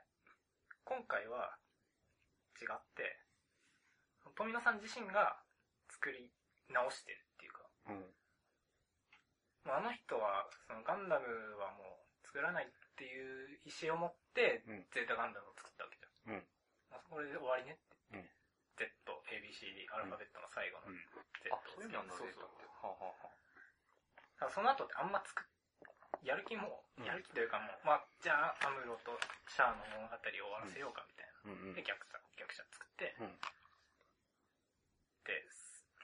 [0.86, 1.58] 今回は
[2.62, 3.20] 違って、
[4.36, 5.40] 富野さん自身が
[5.90, 6.32] 作り
[6.70, 7.96] 直してるっていうか、うん。
[9.66, 11.26] もうあの人は、そのガンダム
[11.58, 16.36] はもう作らないっていう意思を持って、うんゼータガンダムを作ったわけじゃん。
[16.36, 16.44] うん
[16.92, 18.18] まあ、これで終わりねって。
[18.18, 18.30] うん
[18.76, 18.92] Z、
[19.32, 21.00] ABCD、アルファベットの最後のうん
[21.40, 22.68] Z あ、そういう意味なんだ、そうゼータって。
[22.68, 23.16] そうは
[24.44, 25.48] あ、はその後ってあんま作っ、
[26.26, 29.14] やる気も、うんやる気というかもう、まあ、じゃあ、アムロと
[29.48, 31.52] シャアの物語を終わらせようかみたいな。
[31.52, 33.40] うんうんで、逆者、逆者作って、うん
[35.26, 35.46] で、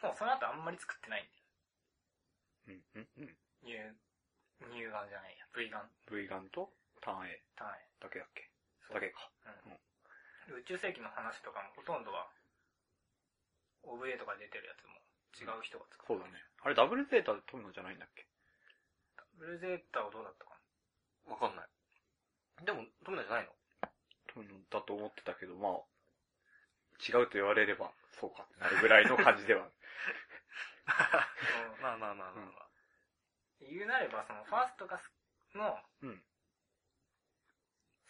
[0.01, 1.41] もうその後あんまり作ってないんだよ。
[2.67, 3.37] うんうんうん。
[3.63, 7.71] ニュー、ニューガンじゃないや、V ガン、V ガンとターン A 単位。
[8.01, 8.49] だけだっけ？
[8.93, 9.29] だけか。
[10.49, 10.55] うん。
[10.57, 12.29] 宇宙世紀の話とかもほとんどは、
[13.83, 14.97] OVA とか出てるやつも
[15.37, 16.43] 違う人が作ってそうだね。
[16.61, 18.25] あれダブルゼータで撮るのじゃないんだっけ？
[19.41, 20.53] ブルーゼータはどうだったか
[21.25, 21.33] あ。
[21.33, 21.65] わかんない。
[22.61, 23.49] でも、富田じゃないの？
[24.29, 25.81] 撮るのだと思ってたけど、まあ、
[27.01, 29.65] 違うと言われれば、そうかってなるぐらいの感じでは。
[29.65, 29.73] な。
[31.81, 32.69] まあまあまあまあまあ。
[33.65, 35.09] 言うなれば、その、ファーストがす
[35.57, 35.73] の
[36.05, 36.23] うん。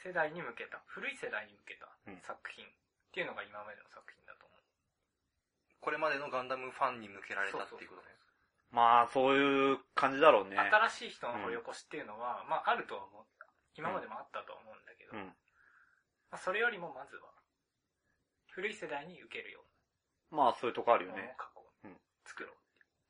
[0.04, 2.70] 世代に向けた、古い世代に向けたうん作品っ
[3.14, 4.60] ていうのが今までの作品だと思う。
[5.80, 8.21] これまでのガンダムファンに向けられたっていうことね。
[8.72, 10.58] まあ、そういう感じだろうね。
[10.58, 13.26] 新しい人の掘り起こしっていうのは、まああるとは思う。
[13.76, 15.26] 今までもあったとは思うんだけど、うん。
[15.28, 15.34] ま
[16.32, 17.32] あ、それよりもまずは、
[18.52, 19.64] 古い世代に受けるよ
[20.30, 21.38] まあ、そういうとこあるよねを。
[21.38, 22.56] 過去うん作ろう。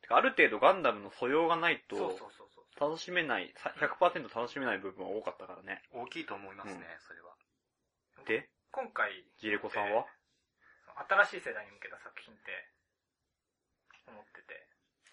[0.01, 2.89] てかある程度ガンダムの素養がないと、そうそうそうそう。
[2.89, 5.83] 楽しめない、さ100%楽しめない部分は多かったからね。
[5.93, 7.37] 大きいと思いますね、うんそれは。
[8.25, 10.05] で、今回、ジレコさんは？
[11.09, 12.70] 新しい世代に向けた作品って、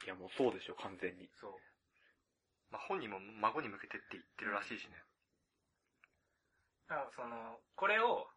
[0.09, 1.29] や、もうそうでしょ、完全に。
[1.37, 1.53] そう。
[2.71, 4.97] まあ本人も孫に向けてって言ってるらしいしね。
[6.88, 8.29] だからその、これを、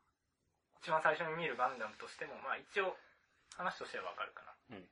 [0.83, 2.97] 一番最初に見るガンダムとしても、まあ一応、
[3.55, 4.77] 話としてはわかるかな。
[4.77, 4.87] うん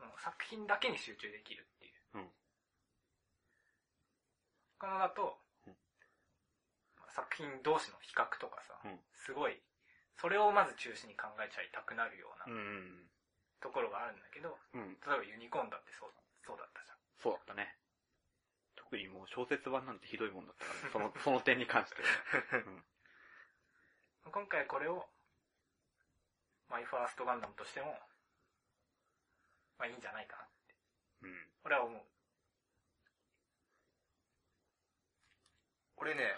[0.00, 2.18] その作品だけに集中できるっていう。
[2.18, 2.28] うん
[4.80, 5.36] このだと、
[5.66, 5.76] うん
[6.96, 9.60] まあ作品同士の比較とかさ、うんすごい、
[10.16, 13.10] それをまず中心に考えちゃいたくなるようなうん。
[13.60, 14.96] ところがあるんだけど、うん。
[15.04, 16.10] 例えばユニコーンだってそう、
[16.44, 16.96] そうだったじゃん。
[17.20, 17.76] そうだったね。
[18.74, 20.90] 特にもう小説版なんてひどいもんだったからね。
[20.90, 22.08] その、 その点に関しては。
[22.64, 22.84] うん。
[24.32, 25.08] 今回これを、
[26.68, 27.92] マイファーストガンダムとしても、
[29.78, 30.74] まあいいんじゃないかなって、
[31.22, 31.52] うん。
[31.64, 32.06] 俺は思う。
[35.96, 36.34] 俺ね、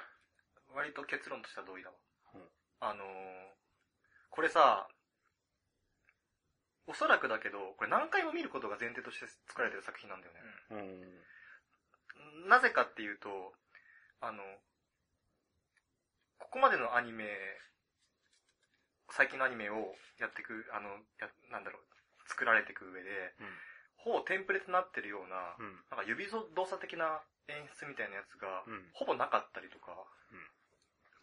[0.75, 1.97] 割と結論としては同意だわ。
[2.35, 3.55] うんあのー、
[4.31, 4.89] これさ、
[6.87, 10.41] おそらくだけど、これ何回も見ることが前提として作られてる作品なんだよね。
[10.71, 12.49] うん。
[12.49, 13.55] なぜかっていうと、
[14.21, 14.43] あの、
[16.39, 17.25] ここまでのアニメ、
[19.11, 20.91] 最近のアニメをやっていく、あの、
[21.21, 21.83] や、なんだろう、
[22.29, 23.35] 作られていく上で、
[23.97, 25.85] ほぼテンプレとなってるような、うん。
[25.91, 28.91] なんか指動作的な演出みたいなやつが、うん。
[28.93, 29.95] ほぼなかったりとか、
[30.33, 30.39] うん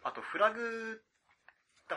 [0.02, 1.02] あとフラグ、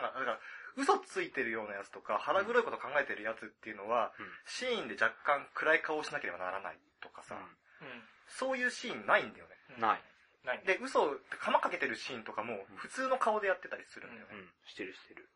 [0.00, 0.40] から、だから、
[0.76, 4.12] 嘘ついてるようなやつとか、腹黒いこと考えてるやつっていうのは、
[4.46, 7.38] シーンで若干暗い顔をしなければならないとかさ、
[8.26, 9.54] そういうシーンないんだよね。
[9.76, 9.80] うん。
[9.80, 10.02] ない。
[10.44, 10.64] ないね。
[10.66, 14.34] で、嘘、釜かけてるシーンとかもうん、普通の顔でやってたりするんだよね。
[14.34, 14.48] うん。
[14.66, 15.28] してるしてる。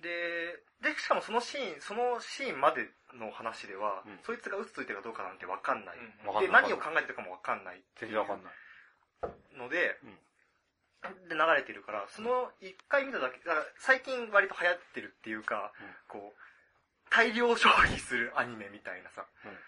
[0.00, 5.98] で、で、しかもそのシーン、そのシーンまでの話では、うんそいつが嘘ついてるかどうかなんてわかんない。
[5.98, 8.52] うんで、何を考えてるかもわかんない全然わかんない。
[9.56, 10.18] ので、うん
[11.28, 16.20] で流れてるから、その一回見ただけ、だから最近割と流行ってるっていうか、うん。
[16.20, 19.58] こう、大量消費するアニメみたいなさ、うん。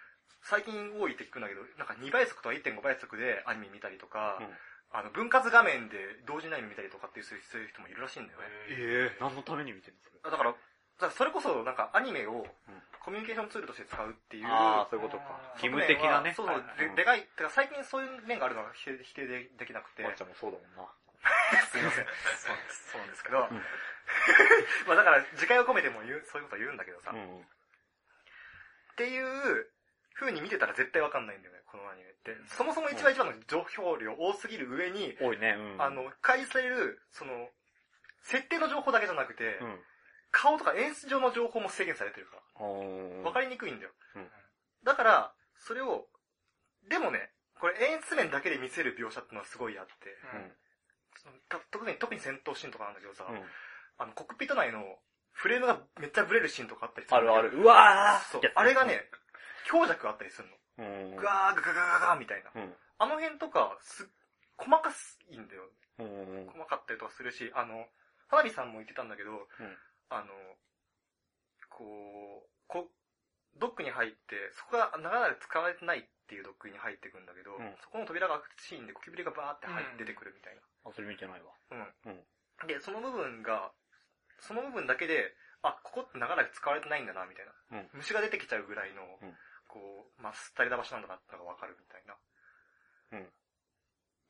[0.43, 4.49] 最近多いって聞くんだけど、なんか2倍速とか1.5倍速でアニメ見たりとか、うん。
[4.95, 8.47] あの、分割画面で同時にアニメ見たりとかっていうそういう人もいるらしいんだよね。
[8.71, 10.21] ええ何のために見てるの？
[10.23, 10.31] それ。
[10.31, 12.47] だから、だからそれこそなんかアニメを
[13.03, 15.37] コミュニケーションツールとして使うっていう、ああ、そういうことか。
[15.59, 16.33] 義務的なね。
[16.37, 20.87] そうそう、でうんでかい、てか最近そういう面があるのは否定否定でできなくて、まっちゃんもそうだもんな。
[21.71, 22.07] すいません。
[22.39, 23.63] そうなんですそうなんですけど、うん
[24.87, 27.47] まあだから、自戒を込めても言う、そういうことは言うんだけどさ、っうん。
[28.97, 29.73] ていう
[30.15, 32.37] 風に見てたら絶対わかんないんだよね、このアニメって。
[32.49, 35.53] そもそも一番一番の情報量多すぎる上に、多いね。
[35.53, 35.83] うん。
[35.83, 37.51] あの、開示される、その、
[38.23, 39.85] 設定の情報だけじゃなくて、うん。
[40.31, 42.67] 顔とか演出上の情報も制限されてるから。
[43.23, 43.93] わかりにくいんだよ。
[44.17, 44.31] うん
[44.85, 46.07] だから、それを、
[46.91, 50.19] でもね、これ演出面だけで見せる描写ってのはすごいあって、
[51.71, 53.43] 特に、特に戦闘シーンとかなんだけどさ、うん。
[53.99, 54.99] あの、コックピット内の
[55.33, 57.51] フレームがめっちゃブレるシーンとかあったりするあるある。
[57.57, 58.41] うわーそう。
[58.55, 59.01] あれがね、
[59.67, 60.55] 強弱あったりするの。
[60.79, 61.17] うん。
[61.17, 62.51] ガーガガガガガーみたいな。
[62.55, 62.75] うん。
[62.99, 64.09] あの辺とか、す、
[64.57, 65.69] 細かすいんだよ。
[65.99, 66.47] うん。
[66.53, 67.87] 細かったりとかするし、あの、
[68.29, 69.79] 花火さんも言ってたんだけど、うん
[70.11, 70.27] あの、
[71.71, 72.89] こう、こ
[73.57, 81.53] ドックに入って、そこが長々使われてないっていうドックに入ってくんだけど、うんそこの扉が開くシーンでゴキブリがバーって入って出てくるみたいあ、それ見てないわ。
[81.69, 81.85] な。
[82.09, 82.25] うん。
[82.61, 82.67] うん。
[82.67, 83.73] で、その部分が、
[84.41, 87.53] その部分だけで、あ、ここって長々使われてないんだな、みたいな。
[87.81, 89.37] うん虫が出てきちゃうぐらいの、うん
[89.69, 92.17] こう、まあ、すったれた場所なんだなってのがわかるみたいな。
[93.13, 93.31] うんっ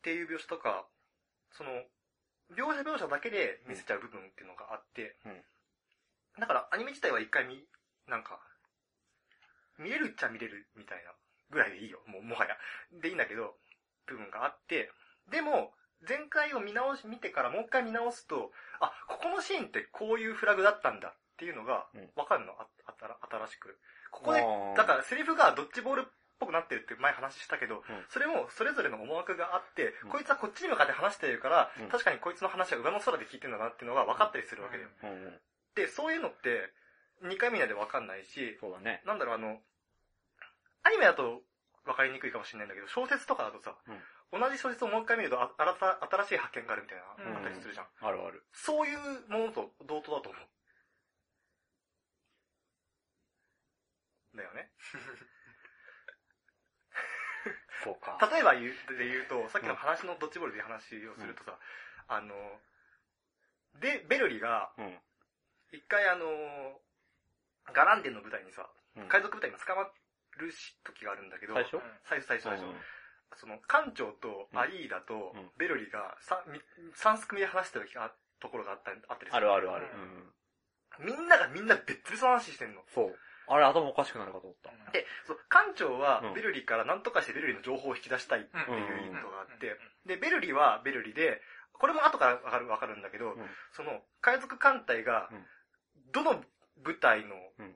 [0.02, 0.86] ていう描写とか、
[1.52, 1.70] その、
[2.52, 5.42] 描写描写だけで見せちゃう部分っていうのがあって、うん
[6.38, 7.62] だからアニメ自体は一回見、
[8.08, 8.40] なんか、
[9.78, 11.14] 見れるっちゃ見れるみたいな
[11.50, 12.00] ぐらいでいいよ。
[12.06, 12.56] もう、もはや。
[12.92, 13.56] でいいんだけど、
[14.06, 14.90] 部分があって、
[15.30, 15.72] でも、
[16.06, 23.78] 前回を見直し、見てからもう一回見直すと、あ、ここのシーンってこういうフラグだったんだっていうのがうん、わかるの、あ、あたら、新しく。
[24.10, 24.44] ここで
[24.76, 26.04] だからセリフがドッジボールっ
[26.38, 34.90] ぽくなってるって前話したけど、うんそれもそれぞれの思惑があって、うんこいつはこっちに向かって話してるから、うん確かにこいつの話は上の空で聞いてるんだなっていうのが分かったりするわけだよ。
[35.74, 36.70] で、そういうのって、
[37.24, 39.02] 2回見ないで分かんないし、そうだね。
[39.06, 39.58] なんだろう、あの、
[40.84, 41.42] アニメだと
[41.84, 43.76] 分かりにくいかもしれないんだけど、小説とかだとさ、
[44.32, 47.86] 同じ小説をもう一回見るとあ新た新しい発見があるみたいな、うんあったりするじゃん。
[48.00, 48.44] あるある。
[48.52, 50.42] そういうものと同等だと思う。
[54.36, 54.70] だよね。
[57.84, 58.18] そうか。
[58.32, 61.58] 例えば言うで言うと、さっきの話のドッジボールで話をするとさ、
[62.08, 62.34] あの、
[63.74, 65.00] で、ベルリが、うん。
[65.72, 66.80] 一回あの、
[67.72, 69.90] ガランデンの舞台にさ、うん海賊部隊に捕ま
[70.38, 71.78] るし時があるんだけど、最初？
[72.04, 72.74] 最初最初最初、うん。
[73.36, 75.50] その、艦長とアリーダとうん。
[75.58, 76.60] ベルリがさみ
[76.94, 77.88] 三すくみで話してる
[78.40, 79.46] ところがあったあったりすある。
[79.46, 79.72] るある。
[79.72, 79.86] ある。
[81.00, 82.82] みんながみんな別々の話してんの。
[82.94, 83.18] そう。
[83.46, 84.70] あれ頭おかしくなるかと思った。
[84.92, 86.34] で、そう、艦長はうん。
[86.34, 89.74] ベルリから何とかしてベルリの情報を引き出したいっていう意図があって、う
[90.06, 90.08] ん。
[90.08, 91.40] で、ベルリはベルリで、
[91.72, 93.46] これも後からわかる、わかるんだけど、うん。
[93.72, 95.44] その、海賊艦隊がうん、
[96.12, 96.42] どの
[96.82, 97.74] 部隊のうん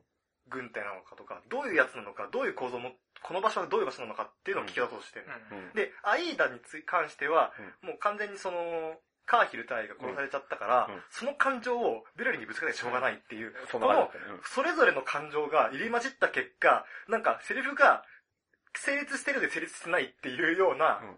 [0.50, 5.56] 軍隊なのかとか、どういうやつなのか、どういう構造も、この場所はどういう場所なのかっていうのを聞き出そうとしてるの。
[5.58, 5.74] うん。
[5.74, 14.11] で、アイーダにつ関しては、うもう完全にその、カーヒル隊が殺されちゃったから、うんうんその感情をベルリンにぶつけてしょうがないっていう、この。
[14.44, 18.04] それぞれの感情が入り混じった結果、なんかセリフが
[18.74, 21.16] 成立してるで成立してないっていうような、うん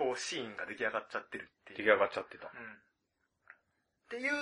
[0.00, 1.78] こうシーンが出来上がっちゃってるっていう。
[1.78, 2.46] 出来上がっちゃってた。
[2.46, 2.62] うん。
[2.62, 2.76] っ
[4.08, 4.32] ていう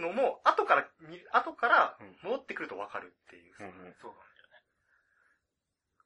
[0.00, 3.54] のも、後から見、後からうん戻ってくるとわかるっていう。
[3.60, 3.94] うんうん。
[4.00, 4.62] そうなんだよね。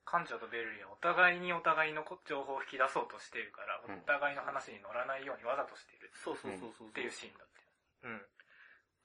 [0.06, 6.88] 館長とベルリンはお互いにお互いの情報を引き出そうとしているから、うんお互いの話に乗らないようにわざとしているそうそうそうそう。
[6.88, 7.48] っていうシーンだっ
[8.02, 8.14] たよ。
[8.14, 8.22] うん。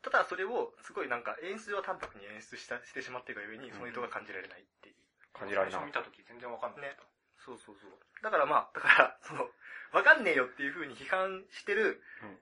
[0.01, 4.95] ただそれを、すごいなんか演出上淡白に演出したしてしまっているがゆえに、その意図が感じられないっていう。
[5.33, 7.03] 感じられな最初見た時全然わかんなかった。
[7.41, 7.91] そうそうそう。
[8.23, 9.49] だからまあ、だから、その、
[9.93, 12.37] わかんねえよっていう風に批判してるうん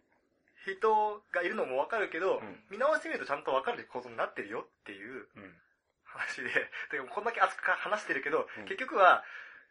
[0.65, 5.62] 人がいるのもわかるけど、うん見直してみるとちゃんとわかる構造になってるよっていううん。
[6.04, 6.49] 話で、
[6.91, 9.23] でもこんだけ熱く話してるけど、うん結局は、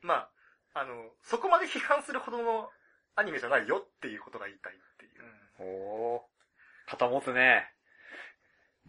[0.02, 0.30] ま
[0.74, 2.72] あ、あの、そこまで批判するほどの
[3.14, 5.22] アニメじゃないよっていうことが言いたいっていう。
[5.22, 5.66] うん。
[5.66, 6.90] おー。
[6.90, 7.72] 肩持つね。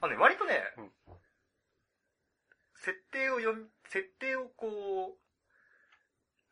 [0.02, 0.94] あのね、割とね、うん
[2.84, 5.20] 設定を読み、設定をこう、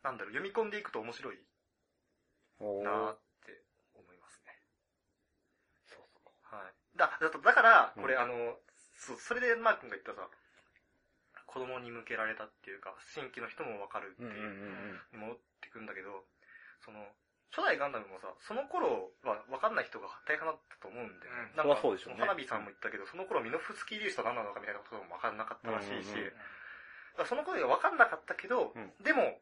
[0.02, 1.36] なんだろう、読み込んでいくと面白い。
[2.58, 3.62] なーって
[3.94, 4.58] 思いますね。
[5.84, 6.74] そうそうはい。
[6.96, 8.02] だ、だとだから、うん。
[8.02, 8.58] これ、あの、
[8.96, 10.28] そう、それでマー君が言ったさ、
[11.46, 14.36] 子供に向けられたっていうか、新規の人もわかるってうんうん
[15.12, 16.24] いう戻ってくんだけど、
[16.80, 17.04] その、
[17.52, 21.52] 初代ガンダムもさ、その頃は分かんない人が大半だったと思うんだよね。
[21.52, 21.56] うん。
[21.56, 22.20] なんかそりゃそうでしょうね。
[22.24, 26.32] 花火さんも言ったけど、その頃ミノフスキー粒子と何なのかみたいなことも分かんなかったらしいし、うん。
[26.32, 26.32] うん。
[26.32, 26.32] うん
[27.12, 28.88] だからその頃は分かんなかったけど、うん。
[29.04, 29.36] でも、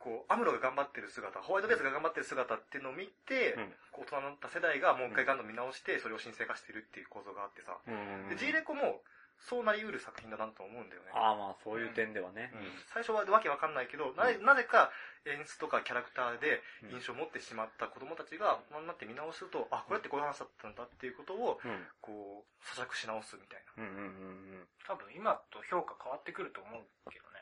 [0.00, 9.02] こう、アムロが頑張ってる姿、ホワイトベースが頑張ってる姿っていうのを見て、うんこう大人になった世代がもう一回ガンダム見直して、それを神聖化してるっていう構造があってさ、うんうんうんで、G レコも、
[9.40, 11.08] そうなりうる作品だなと思うんだよね。
[11.14, 12.52] ああまあそういう点ではね。
[12.52, 12.60] うん
[12.92, 14.92] 最初はわけわかんないけど、なぜなぜか
[15.24, 16.60] 演出とかキャラクターで
[16.92, 21.88] 印象を持ってしまった子供たちが大人になって見直すと、あ、これってこういう話だったんだっていうことを、うん。
[22.00, 27.40] こう、咀嚼し直すみたいうんうんうん多分今と評価変わってくると思うけどね。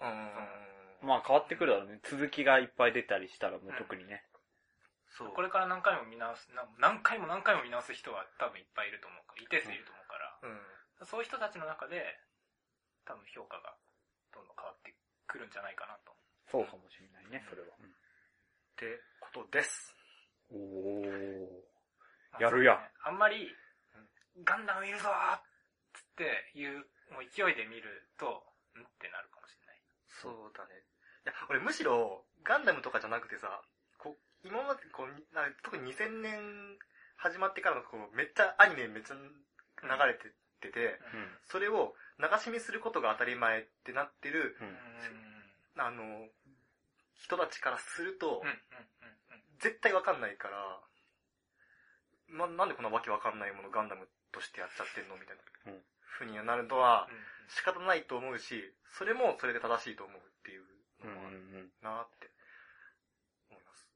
[0.00, 0.10] な。
[0.10, 0.79] ううん。
[1.02, 2.00] まあ変わってくるだろうね。
[2.04, 4.24] 続きがいっぱい出たりしたらもう特にね。
[5.16, 5.32] そう。
[5.34, 10.38] これから何回も見直す、な何回も何回も見直す人は多分いっぱいいると思うから、一定数いると思うから、
[11.00, 11.06] うん。
[11.06, 12.04] そういう人たちの中で、
[13.04, 13.74] 多分評価が
[14.32, 14.94] どんどん変わって
[15.26, 16.14] くるんじゃないかなと。
[16.46, 17.68] そうかもしれないね、それは。
[17.68, 17.80] っ
[18.76, 19.94] てことです。
[20.50, 21.48] おー。
[22.32, 23.50] まあやるやねあんまり、
[24.44, 25.42] ガンダム見るぞーっ
[25.92, 28.46] つっていう、もう勢いで見ると、
[28.78, 29.82] んってなるかもしれない。
[30.06, 30.86] そうだね。
[31.24, 33.62] いや、俺むしろ、ガンダムとかじゃなくてさ、
[33.98, 36.78] こう、今までこう、な特に2000年
[37.16, 39.22] 始まってからのこう、めっちゃアニメめっちゃ流
[40.06, 40.30] れてっ
[40.60, 40.98] てて、
[41.44, 44.66] それを流し見することが当たり前ってなってる、うん。
[44.66, 44.76] ううん。
[44.76, 45.80] ん。
[45.80, 46.28] あの、
[47.14, 48.54] 人たちからするとうん、うん、
[49.32, 50.80] うん、絶対わかんないから、
[52.28, 55.80] ま、なんでこんなわけわかんないものガンダムとしてやっちゃってんのみたいな、うん
[56.20, 57.16] ふうになるのはうん。
[57.48, 60.20] 仕方ないと思うし、それもそれで正しいと思う
[61.08, 61.70] のん。
[61.82, 62.30] なって
[63.50, 63.88] 思います。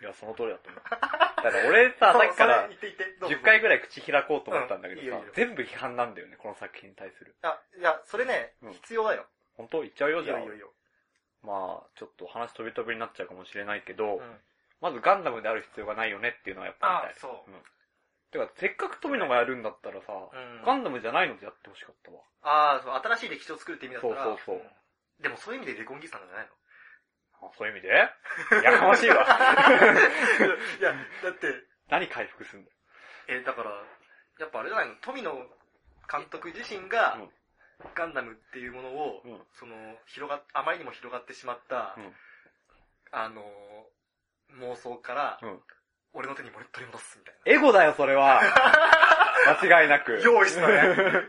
[0.00, 0.82] いや、その通りだと思う。
[0.90, 7.34] だから俺さ、さっきからそうそれ言って言って、どうぞ10回ぐらい口開こうと思ったんだけどさうんいいよいいよ、全部批判なんだよね、この作品に対する。
[7.42, 9.26] あ、いや、それね、うん必要だよ。
[9.56, 9.80] 本当？
[9.82, 10.60] 言っちゃうよ、じゃあいいよいい。
[10.60, 10.72] よ。
[11.42, 14.40] まあ、ちょっと話飛び飛びになっちゃうかもしれないけど、うん
[14.80, 17.20] まずガンダムである必要がないよねっていうのはやっぱありたい。
[17.20, 17.50] そう。
[17.50, 17.62] うん。
[18.30, 20.62] てか、せっかく富野がやるんだったらさ、うん。
[20.64, 22.22] ガンダムじゃないのでやってほしかったわ。
[22.42, 24.62] ああ、そう、新しい歴史を作るって意味だったそうら、そうそう。
[25.22, 26.52] でもそういう意味でレコンギスタなんじゃないの？
[27.48, 27.88] あそういう意味で？
[27.90, 29.16] やかましいわ。
[29.16, 31.52] いや、だって、
[31.88, 32.76] 何回復すんだよ。
[33.28, 33.70] え、だから、
[34.38, 34.94] やっぱあれじゃないの？
[35.02, 35.32] 富野
[36.10, 37.30] 監督自身が、うん。
[37.94, 39.40] ガンダムっていうものを、うん。
[39.58, 39.74] その、
[40.06, 42.12] 広がっ、あまりにも広がってしまった、うん。
[43.10, 43.42] あの、
[44.60, 45.60] 妄想から、うん
[46.12, 48.40] 俺の手に取り戻すみたいエゴだよ、それは。
[49.62, 50.16] 間違いなく。
[50.16, 50.20] な。
[50.20, 50.74] 用意したね。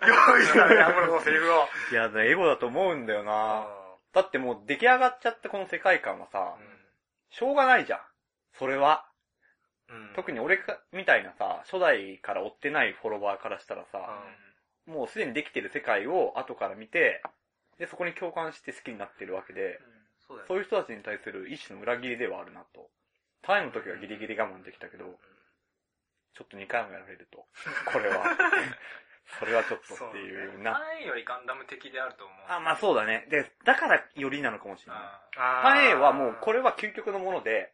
[0.07, 1.67] 用意したね、アムロのセリフを。
[1.91, 3.61] いや、エゴだと思うんだよな。
[3.61, 3.81] あ
[4.13, 6.57] だってもう出来上がっちゃったこの世界観はさ、
[7.29, 7.99] しょうがないじゃん。
[8.57, 9.05] それは。
[9.89, 10.13] ーうん。
[10.15, 13.99] 特に俺かみたいなさ、初代から追ってないフォロワーからしたらさ、
[14.85, 17.21] もうすでにできてる世界を後から見て、
[17.77, 19.79] で、そこに共感して好きになってるわけで、
[20.27, 22.89] そうだよねそういう人たちに対する一種の裏切りではあるなと。
[23.41, 25.05] タイの時はギリギリ我慢できたけど、
[26.33, 27.45] ちょっと2回もやられると。
[27.91, 28.23] これは。
[29.39, 30.77] それはちょっとっていうな。
[30.79, 32.37] 前よりガンダム的であると思う。
[32.49, 33.27] あ、まあそうだね。
[33.29, 35.01] で、だからよりなのかもしれない。
[35.01, 37.73] ああーパン A はもうこれは究極のもので、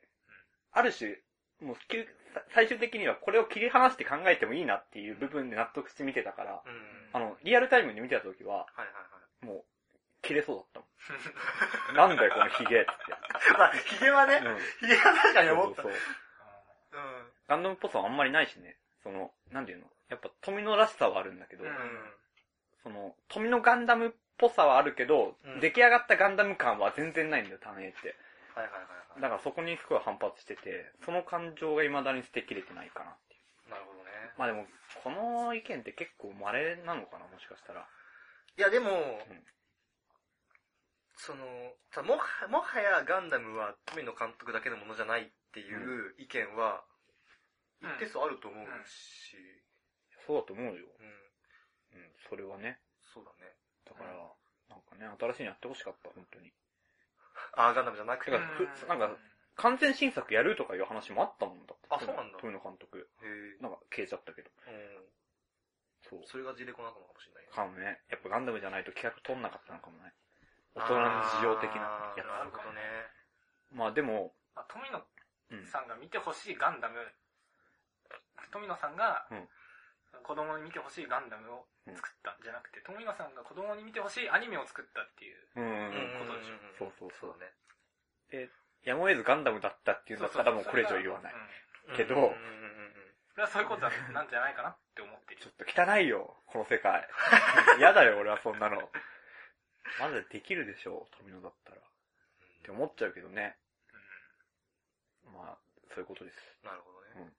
[0.71, 1.17] ある種、
[1.61, 2.07] もう究
[2.49, 7.09] 最終的にはこれを切り離して考えてもいいなっていう部分で納得して見てたから、うん。
[7.13, 9.01] あの、リアルタイムに見てた時は、はいはいは
[9.43, 9.45] い。
[9.45, 9.65] もう、
[10.21, 10.87] 切れそうだったもん。
[11.95, 12.91] なんだよこのヒゲって。
[13.57, 14.57] まあ、ヒゲはね、うん。
[14.79, 15.81] ヒゲは確かに思った。
[15.83, 16.01] そうそう
[16.91, 17.01] そう。
[17.01, 17.31] うん。
[17.47, 18.77] ガンダムっぽさはあんまりないしね。
[19.03, 19.87] その、なんていうの？
[20.09, 22.13] やっぱ富野らしさはあるんだけど、うん
[22.83, 28.15] その、富野ガンダムっぽさはあるけど、うん出来上がったガンダム感は全然ないんだよ、単影って。
[28.55, 29.21] はいはいはいはい。
[29.21, 33.37] だからそこにすごい反発してて、その感情が未だに捨てきれてないかなってい
[33.67, 33.69] う。
[33.69, 34.11] なるほどね。
[34.37, 34.65] まあでも、
[35.03, 37.87] この意見って結構稀なのかな、もしかしたら。
[38.57, 38.93] いやでも、ん
[41.17, 41.43] その、
[41.91, 46.85] たもは、もはやガンダムは富野監督だけのものじゃないっていう意見は、
[47.81, 49.37] 一定数あると思うし、
[50.25, 50.85] そうだと思うよ。
[51.91, 52.79] うん、うん、それはね。
[53.13, 53.53] そうだね。
[53.85, 54.13] だから、
[54.69, 56.53] なんかね、新しいのやってほしかった、本当に。
[57.57, 58.31] あー、ガンダムじゃなくて。
[58.31, 59.17] かふなんか
[59.55, 61.87] 完全新作やるとかいう話もあったもんだって。
[61.89, 63.09] あそうなんだ富野監督。
[63.23, 63.61] え。
[63.61, 64.51] なんか消えちゃったけど。
[64.67, 65.09] うん。
[66.01, 66.21] そう。
[66.25, 67.51] それがジレコなのかもしれないね。
[67.51, 68.03] かもね。
[68.09, 70.13] やっぱガンダムじゃないと企画取んなかったのかもね。
[70.75, 72.81] 大人の事情的なやあーなるほどね。
[73.69, 73.75] つ。
[73.75, 75.01] まあでも、まあ、富野
[75.49, 75.65] うん。
[75.65, 76.95] さんが見てほしいガンダム、
[78.51, 79.47] 富野さんがうん
[80.23, 81.65] 子供に見てほしいガンダムを
[81.95, 85.37] 作ったんじゃなくて、富野さんが子供に見てほしいアニメを作ったっていう。
[85.55, 86.27] うんうんうんうん。
[86.27, 87.53] ことでしょそうそうそうそうだね。
[88.31, 88.49] で、
[88.83, 91.33] やむを得ずガンダムだったっていうんだったらもうこれ以上言わない。
[91.33, 92.93] うんけどうんうんうんうん
[93.31, 95.49] それはそういうことなんじゃないかなって思っている ちょ。
[95.51, 95.53] っ
[95.85, 97.07] と汚いよ、この世界。
[97.77, 98.89] 嫌だよ、俺はそんなの。
[99.99, 101.77] まだできるでしょ、富野だったら。
[101.77, 101.81] っ
[102.63, 103.55] て思っちゃうけどね。
[105.33, 105.57] まあ、
[105.93, 106.37] そういうことです。
[106.63, 107.31] なるほどね。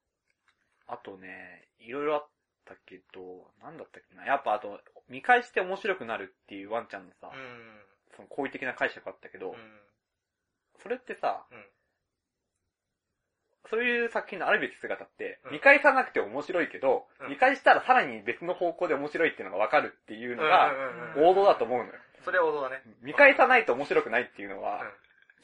[0.86, 2.28] あとね、いろいろあっ
[2.64, 4.24] たけど、なんだったっけな。
[4.26, 7.80] やっぱあと、見返して面白くなるっていうワンちゃんのさ、うん。
[8.16, 9.80] その好意的な解釈あったけど、うん。
[10.82, 11.64] それってさ、うん
[13.70, 21.92] そういう作品のあるべき姿って、うん見返さなくて面白いけど、うん見返したらさらに別の方向で面白いっていうのがわかるっていうのが、うんうんうん王道だと思うのよ。
[22.28, 22.84] それは王道だね。
[23.00, 24.88] 見返さないと面白くないっていうのは、うん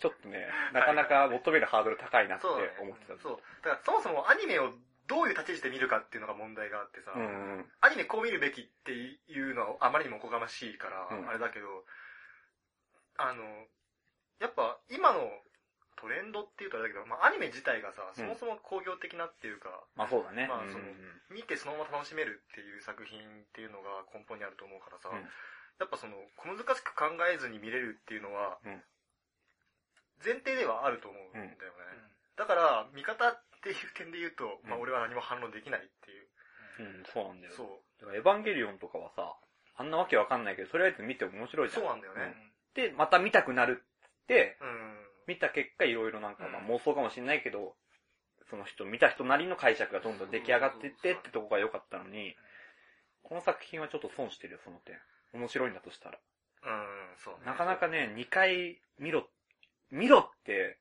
[0.01, 0.43] ちょっとね、
[0.75, 2.47] なかなか求めるハードル高いなって。
[2.83, 3.15] 思ってた。
[3.23, 3.39] そう。
[3.63, 4.75] だからそもそもアニメを
[5.07, 7.65] どういう立ち位置で見るかっていうのが問題があってさ、うんうん。
[7.81, 11.87] アニメこう見るべきっていうのはあまりにもおこがましいから、うんあれだけど、
[13.17, 13.47] あの、
[14.43, 15.31] やっぱ今の
[15.95, 20.49] トレンドっていうとあれだけど、まあアニメ自体がさ、そもそも工業的なっていうか、まあそうだね。
[20.51, 23.23] まあそのうんうん見てそのまま楽しめるっていう作品っ
[23.55, 25.23] ていうのが根本にあると思うからさ、うん
[25.79, 28.83] やっぱその、小難しく考えずに見れるっていうのはうん、
[30.25, 31.55] 前提ではあると思うんだよね。
[31.55, 36.27] うんだから、見方っていう点で言うと、まあうん俺は何も反論できないっていう。
[36.81, 37.53] うん、そうなんだよ。
[37.55, 38.01] そう。
[38.01, 39.39] だからエヴァンゲリオンとかはさ、
[39.77, 41.83] あんなわけわかんないけど、とりあえず見て面白いじゃん。
[41.83, 42.35] そうなんだよね。
[42.75, 44.99] で、また見たくなるって、うん。
[45.27, 47.77] 見た結果いろいろなんか、まあうん妄想かもしれないけど、
[48.51, 52.35] その人、見た人なりの解釈がどんどん出来上がってってってとこが良かったのに、
[53.23, 54.99] この作品はちょっと損してるよ、その点。
[55.35, 56.19] 面白いんだとしたら。
[56.65, 56.87] うん、
[57.19, 57.47] そうね。
[57.47, 59.29] なかなかね、2回見ろ、
[59.91, 60.79] 見ろって、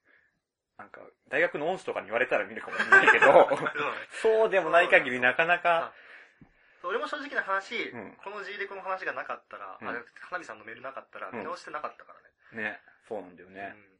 [0.77, 3.49] なんか、大学の恩師とかに言われたら見るかもしれないけど、
[4.21, 5.93] そうでもない限りなかなか、
[6.83, 12.21] 俺も正直な話、うんこの G レコの話がなかったら、うんあれ、花火さんのメールなかったら、うん見直してなかったから
[12.61, 12.69] ね。
[12.71, 13.73] ね、そうなんだよね。
[13.75, 13.93] うん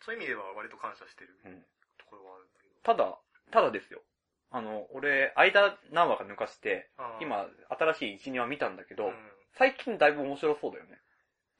[0.00, 1.62] そういう意味では割と感謝してるうん
[1.98, 2.74] ところはあるんだけど。
[2.82, 3.18] ただ、
[3.50, 4.02] ただですよ。
[4.50, 10.98] あの、俺、間何話か抜かして、今、新しい1、2話見たんだけど、うん最近だいぶ面白そうだよね。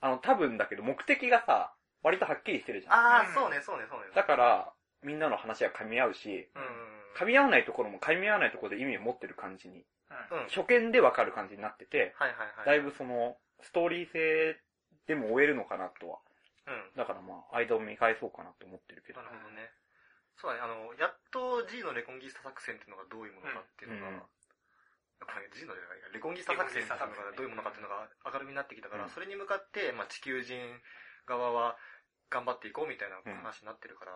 [0.00, 2.92] あの、多分だけど、目的がさ、割とはっきりしてるじゃん。
[2.94, 4.06] ああ、うんそうね、そうね、そうね。
[4.14, 4.72] だから、
[5.02, 6.62] みんなの話が噛み合うし、うん。
[7.18, 9.84] 噛み合わないところも噛み合わないところで意味を持ってる感じに、
[10.30, 10.38] うん。
[10.38, 12.66] はい初見でわかる感じになってて、はいはい。
[12.66, 14.56] だいぶその、ストーリー性
[15.08, 16.18] でも終えるのかなとは。
[16.66, 16.96] うん。
[16.96, 19.30] だからまあ、間を見返そうかなと思ってるけどな。
[19.30, 19.70] るほどね。
[20.36, 24.22] そうだね、あの、やっと G のレコンギスタ作戦っていうのがどういうものかっていうのが、うん
[25.18, 30.58] やっぱね、G のじゃないかレコンギスタ作戦っていうのがどういうものかっていうのが明るみになってきたから、うんそれに向かって、まあ、地球人
[31.26, 31.76] 側は
[32.30, 34.12] 頑張っていこうみたいな話になってるから、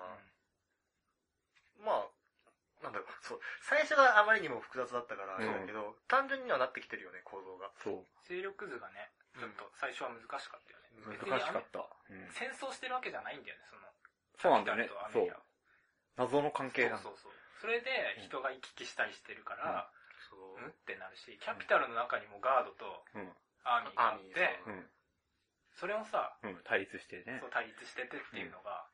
[1.82, 2.10] まあ、
[2.82, 7.70] なんだろう、そう、最初があまりにも複雑だったから、だけど、単純にはなってきてるよね、構造が。
[7.78, 8.06] そう。
[8.26, 11.18] 勢力図がね、ちょっと最初は難しかったよね。
[11.18, 11.86] 難しかった。
[12.10, 12.28] うん。
[12.34, 13.82] 戦争してるわけじゃないんだよね、その。
[14.36, 15.30] そうなんだよねそう。
[16.16, 16.98] 謎の関係なの。
[16.98, 17.32] そうそうそう。
[17.62, 19.90] それで人が行き来したりしてるから、
[20.32, 23.28] そううん、ってなるし、キャピタルの中にもガードとうん。
[23.64, 24.58] アーミーがあって
[25.76, 26.56] それをさ、うん。
[26.64, 27.50] 対立してねそう。
[27.52, 28.88] 対立しててっていうのが、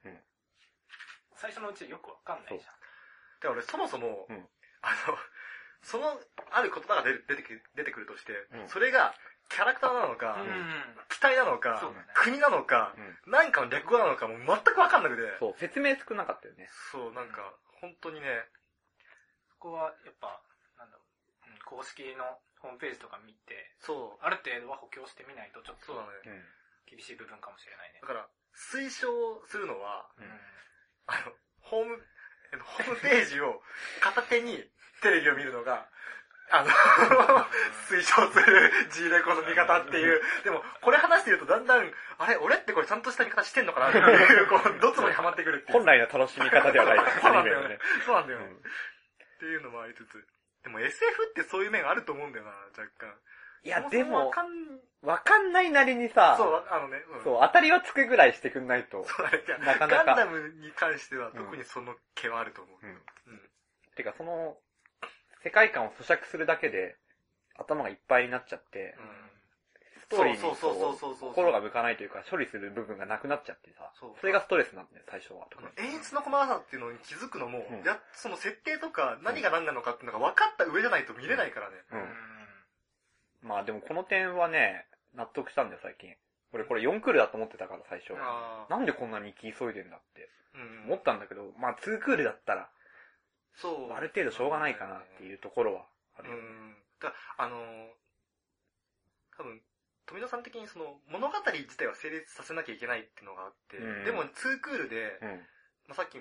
[1.39, 2.75] 最初のうちよくわかんないじゃん。
[3.41, 4.49] で、俺そもそも、うん
[4.83, 5.17] あの、
[5.83, 6.19] その、
[6.51, 9.15] ある言葉が出てくる出てくるとして、うんそれが、
[9.49, 11.07] キャラクターなのか、うん。
[11.09, 11.81] 機体なのか
[12.15, 12.95] 国なのか、
[13.27, 13.33] うん。
[13.33, 15.23] 何かの略語なのかもう全くわかんなくて。
[15.39, 16.69] そう、説明少なかったよね。
[16.93, 18.45] そう、なんか、本当にね、
[19.51, 20.43] そこはやっぱ、
[21.69, 22.25] 公式の
[22.65, 26.09] ホームページとか見て、そう、ある程度は補強してみないとちょっとそうだね。
[26.25, 26.43] うん。
[26.89, 28.09] 厳しい部分かもしれないねだ。
[28.09, 28.25] から、
[28.57, 29.13] 推奨
[29.47, 30.25] するのは、うん
[31.09, 32.01] あの、ホーム、
[32.53, 33.61] えっとホームページを
[34.01, 34.65] 片手に
[35.03, 35.89] テレビを見るのが、
[36.51, 36.71] あの、
[37.93, 40.23] 推奨する G レコの見方っていう。
[40.45, 45.79] でも、これ話してるとだんだん、あれ、俺ってこれちゃんとした見方してんのかなっていう、 こう、ドツボにはまってくるっていう。
[45.79, 47.79] 本来の楽しみ方ではない、 そうアなんだよね。
[48.07, 48.39] そうなんだよ。
[48.41, 48.63] うん
[49.39, 50.19] っていうのもありつつ。
[50.69, 53.09] でも SF ってそういう面あると思うんだよな、若干。
[53.65, 54.47] いや、そでもそわ、かん、
[55.03, 59.05] わかんないなりにさ、そう、あのね、うんそう、当たりはつくぐらいしてくんないと。
[59.05, 62.87] そうなかなかガンダムに関しては特にその毛はあると思う。
[62.87, 62.91] うん。
[62.91, 63.41] うん。
[63.97, 64.59] てか、その、
[65.43, 66.97] 世界観を咀嚼するだけで、
[67.57, 75.47] 頭がいっぱいになっちゃって、ストーリーにそうそうそうこそうそうう心が向かないというか、処理する部分がなくなっちゃってさそう、それがストレスなんだよ、最初は。
[75.77, 81.77] 演出の細かさっていうのに気づくのも、うんやその設定とか何が何なのかっていうのが分かった上じゃないと見れないからね。
[81.93, 81.97] う。
[81.97, 83.49] うんん。
[83.49, 86.15] まあでもこの点はね、納得したんだよ、最近。
[86.53, 88.15] 俺これ4クールだと思ってたから、最初。
[88.15, 92.71] なんでこんなに行き急いでんだってうん思ったんだけど、まあ2クールだったら、
[93.55, 93.93] そう。
[93.93, 95.85] ある程度しょうがないかなっていうところは
[96.19, 96.37] あるよ。
[96.37, 96.77] うん。
[97.01, 97.89] だあのー
[99.37, 99.61] 多分、
[100.09, 105.45] 富野さん的にその物語自体は成立させなきゃいけないっていうのがあって、うんでも2クールで、うん。
[105.89, 106.17] まあ、さっき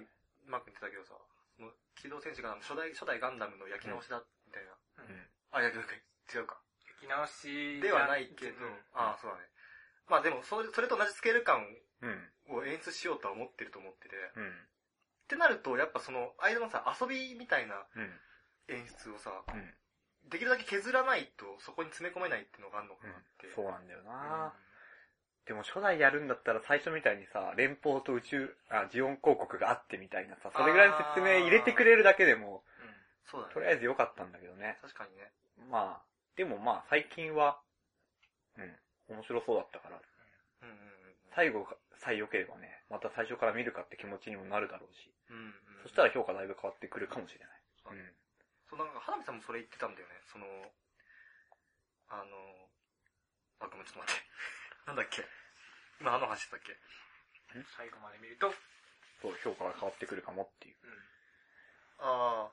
[0.45, 1.15] マーク言ってたけどさ、
[1.55, 4.75] その機動戦士ガンダム、初代、初代ガンダムの焼き直しだ、みたいな。
[5.51, 6.59] あ、いや、違うか。
[6.99, 8.59] 焼き直しではないけど、
[8.93, 9.47] ああ、そうだね。
[10.07, 11.63] まあでも、それ、それと同じスケール感
[12.01, 12.29] うん。
[12.49, 14.47] を演出しようとは思ってると思ってて、うん。
[14.47, 14.51] っ
[15.27, 18.19] てなると、やっぱその、間のさ、遊びみたいなうん。
[18.69, 19.73] 演出をさ、うん。
[20.29, 23.47] できるだけ削らないと、そこに詰め込めないっていうのがあるのかなって。
[23.55, 24.53] そうなんだようんな
[25.47, 32.63] でも初代やるんだったら最初みたいにさ、連邦と宇宙、あ、ジオン広告があってみたいなさ、それぐらいの説明入れてくれるだけでも、
[33.31, 33.53] そうだね。
[33.53, 34.77] とりあえず良かったんだけどね。
[34.81, 35.31] 確かにね。
[35.71, 37.59] まあ、でもまあ最近は、
[38.57, 39.99] うん、面白そうだったから、
[40.61, 40.75] うんうん
[41.35, 45.37] 最後がさえ良ければね、また最初から見るかって気持ちにもなるだろうし、うん。
[45.37, 45.53] うんうん。
[45.83, 48.01] そしたら評価だいぶ変わってくるかもしれない。
[48.01, 48.11] うん。
[48.69, 50.15] そう、なんか、花見さんもそれ言ってたんだよね。
[50.31, 50.45] その、
[52.09, 52.69] あの、
[53.59, 54.21] あ、ごめん、ちょっと待って。
[54.87, 55.25] なんだっけ？
[55.99, 56.77] 今何の話だっけ？
[57.75, 58.53] 最後まで見ると、
[59.21, 60.77] そう、評価が変わってくるかもっていう。
[61.99, 62.51] あ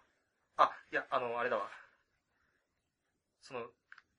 [0.56, 1.70] あ、あ、いや、あの、あれだわ。
[3.42, 3.70] その、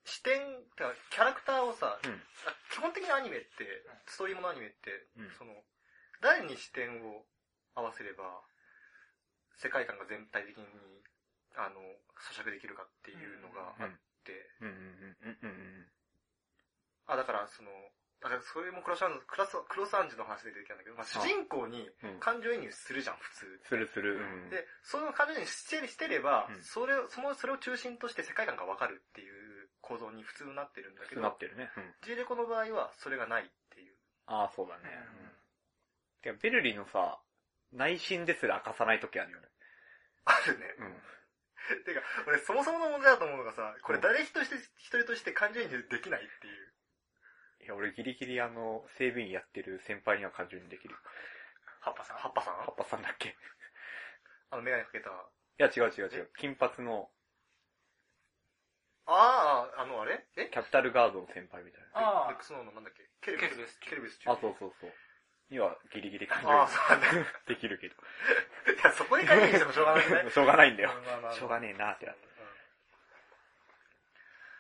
[0.04, 2.14] 視点、てかキャラクターをさ、うん。
[2.46, 5.66] あ基本的にアニメって、ストーリーものアニメって、うんその、
[6.22, 7.26] 誰に視点を
[7.74, 8.44] 合わせれば、
[9.58, 10.66] 世界観が全体的に、
[11.58, 11.82] あの、
[12.20, 13.90] 咀嚼できるかっていうのがあっ
[14.24, 14.50] て、
[17.08, 17.70] あ、だからその、
[18.22, 21.86] だからそれもクロスアンジュ、クロスクロスアンジュの話で出てきたんだけど、まあ、主人公に。
[22.20, 23.46] 感情移入するじゃん、普通。
[23.70, 24.18] するする。
[24.18, 24.50] うん。
[24.50, 31.70] で、その感情移入してしてれば、うんそれを、その、それを中心として世界観がわかるっていう構造に普通になってるんだけど、なってるね。
[31.78, 31.94] うん。
[32.02, 33.94] G レコの場合はそれがないっていう。
[34.26, 34.90] ああ、そうだね。
[34.90, 35.32] うん。
[36.24, 37.20] てか、ベルリのさ、
[37.72, 39.48] 内心ですら明かさない時あるよね。
[40.26, 40.66] あるね。
[40.80, 40.98] うん。
[41.86, 46.74] てか、俺そもそもの問題だと思うのがさ、これ誰一人として、一人として感情移入できないっていう。
[47.66, 50.96] いや、俺ギリギリあの、整備員やってる先輩には感情にできる。
[51.82, 52.18] ハッパさん？
[52.18, 52.56] 葉っぱさん？
[52.66, 53.30] 葉っぱさんだっけ？
[53.30, 53.34] い
[54.52, 55.10] あの、メガネかけた。
[55.58, 56.32] や、違う違う違う。
[56.38, 57.10] 金髪の。
[59.08, 60.26] ああ、あの、あれ？
[60.36, 60.50] え？
[60.52, 62.02] キャピタルガードの先輩みたいな。
[62.02, 63.06] ああレックスノーのなんだっけ？
[63.22, 63.80] ケルケルベス。
[63.80, 64.94] ケルベス中あ、そうそうそう。
[65.50, 67.12] にはギリギリ感情ああ、そうなんだ。
[67.12, 67.96] い にできるけど。
[68.84, 70.30] や、そこに感情移入してもしょうがないね。
[70.32, 70.92] しょうがないんだよ。
[71.34, 72.28] しょうがねえなってなって。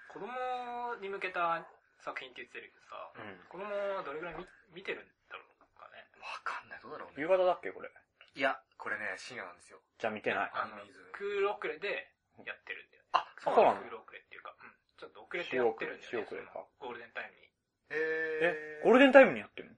[0.09, 1.65] 子供に向けた
[1.99, 3.37] 作品って言ってるけどさ、うん。
[3.49, 5.43] 子供はどれぐらい見見てるんだろ
[5.75, 6.05] うかね。
[6.21, 7.15] わかんない、どうだろうね。
[7.17, 7.89] 夕方だっけこれ？
[8.35, 9.81] いや、これね、深夜なんですよ。
[9.97, 10.51] じゃあ見てない。
[10.53, 10.77] ああの
[11.13, 12.11] クール遅れで
[12.45, 13.09] やってるんだよね。
[13.13, 16.03] あ、そうなのクール遅れっていうか、うん、ちょっと遅れてやってるんだよね。
[16.03, 17.49] 週遅れかゴールデンタイムに。
[17.89, 18.83] ええ、ー。
[18.83, 19.75] ゴールデンタイムにやってるの？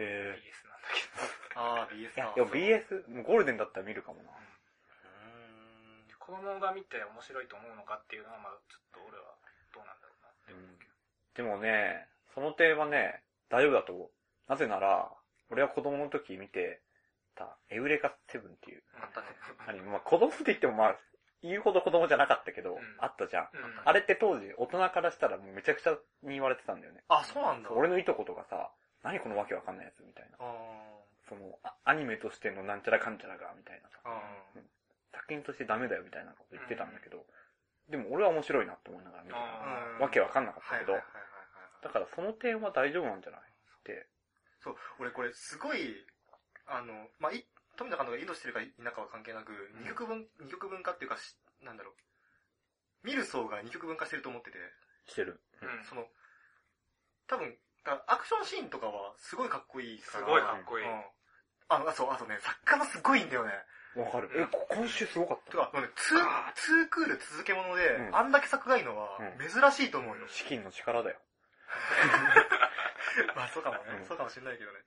[0.00, 1.60] へ BS なんだけど。
[1.60, 2.00] ああ、BS え。
[2.00, 4.30] いやか、でも BS、もうゴールデンだったら見るかもな。
[4.30, 4.34] う
[6.18, 9.34] 子供が見て面白いと思うのかっていうのは、まあちょっと俺は
[9.74, 10.94] どうなんだろうなって思うけど。
[11.34, 14.10] でもね、その点はね、大丈夫だと思う。
[14.48, 15.10] なぜなら、
[15.50, 16.80] 俺は子供の時見て
[17.34, 18.82] た、エウレカセブンっていう。
[19.02, 19.26] あったね。
[19.66, 20.96] アニメまあ子供って言ってもまあ、
[21.42, 23.48] 言うほど子供じゃなかったけど、うんあったじゃん。
[23.52, 27.02] うんあれって当時、大人からしたらもうめちゃくちゃに言われてたんだよね。
[27.08, 27.70] あ、そうなんだ。
[27.72, 28.70] 俺のいとことかさ、
[29.02, 30.38] 何このわけわかんないやつみたいな。
[30.40, 33.98] あその、あアニメとしてのなんちゃらかんちゃらが、みたいなさ。
[35.12, 37.24] 作品としてダメだよみたいなこと言ってたんだけど、
[37.88, 39.34] でも俺は面白いなって思いながら見て。
[40.02, 40.94] わけわかんなかったけど。
[41.82, 44.06] だからその点は大丈夫なんじゃないって。
[44.60, 45.96] そう、俺これすごい、
[46.66, 47.46] あの、まあ、い、
[47.76, 51.94] 富野監督が意図してるか否かは関係なく、二極分、二極分化っていうかし、なんだろう。
[53.02, 54.58] 見る層が二極分化してると思ってて、
[55.06, 55.40] してる。
[55.62, 56.06] うんその、
[57.26, 60.86] 多分、だアクションシーンとかはすごいかっこいいからすごいかっこいい。
[60.86, 61.02] うん。
[61.68, 63.52] あの、あそう、あとね、作画もすごいんだよね。
[63.96, 64.30] わかる。
[64.34, 65.50] え、こ今週すごかった？
[65.52, 65.56] て。
[65.56, 70.28] か、もうね、ツー、ツークール続けもので、うんあんだけ作画いいのはうん珍しいと思うよ。
[70.28, 71.18] 資金の力だよ。
[73.36, 74.78] まあそうかもね、うんそうかもしれないけどね。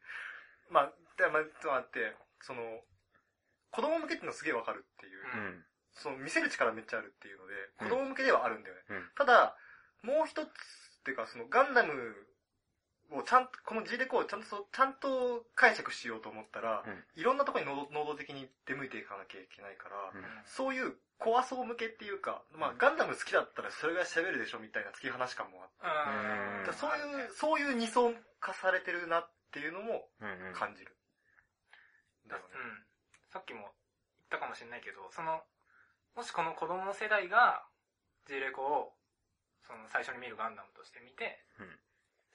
[0.70, 2.62] まあ、でまあ、ちょっと待って、その、
[3.72, 5.66] 子供向けっていうのすげえわかるっていう、ううんん。
[5.94, 8.82] その見せる力めっちゃあるっていうので、うん子供向けではあるんだよね。
[8.89, 9.58] うんただ、
[10.02, 11.94] もう一つっていうか、そのガンダム
[13.18, 30.09] をちゃんと、この G レコをちゃんとそう、ちゃんと解釈しようと思ったら、うんいろんなところに能動能動的に出向いていかなきゃいけないから、うんそういう怖そう向けっていうか、まあガンダム好きだったらそれが喋るでしょみたいな突き放し感もあって、うそういう、そういう二層化されてるなっていうのも。
[30.57, 30.95] 感じる。
[32.28, 32.47] だよね。
[32.55, 32.86] うん。
[33.32, 33.72] さっきも言っ
[34.30, 35.41] たかもしれないけど、その、
[36.16, 37.66] もしこの子供の世代が
[38.28, 38.93] G レコを、
[39.66, 41.80] その最初に見るガンダムとして見て、うん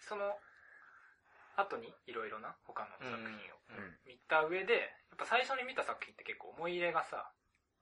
[0.01, 0.39] その
[1.59, 7.33] 後にいろいろな他の作品をうん見た上で、やっぱ最初に見た作品って結構思い入れがさ、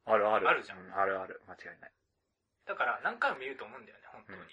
[0.07, 0.49] あるある。
[0.49, 1.43] あるじゃんうあるある。
[1.47, 1.93] 間違いない。
[2.65, 4.41] だから何回も見ると思うんだよね、本当に。
[4.41, 4.47] うん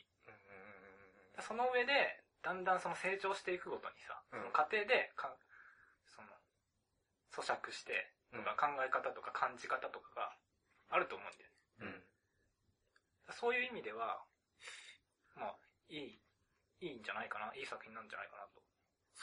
[1.42, 5.34] その上で、だんだんその成長していくごとにさ、うんその過程でか、
[6.14, 6.28] その、
[7.32, 10.38] 咀嚼して、うんとか考え方とか感じ方とかが
[10.90, 12.04] あると思うんだよね。
[13.30, 13.34] うん。
[13.34, 14.26] そういう意味では、
[15.36, 15.56] まあ、
[15.90, 16.22] いい、
[16.82, 18.63] いいんじゃないかな、いい作品なんじゃないかなと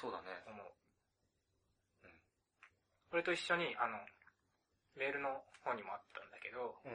[0.00, 0.32] そうだね。
[0.48, 0.64] 思う。
[0.64, 2.10] うん
[3.10, 3.98] これと一緒に、あの、
[4.94, 6.94] メールの方にもあったんだけど、うん。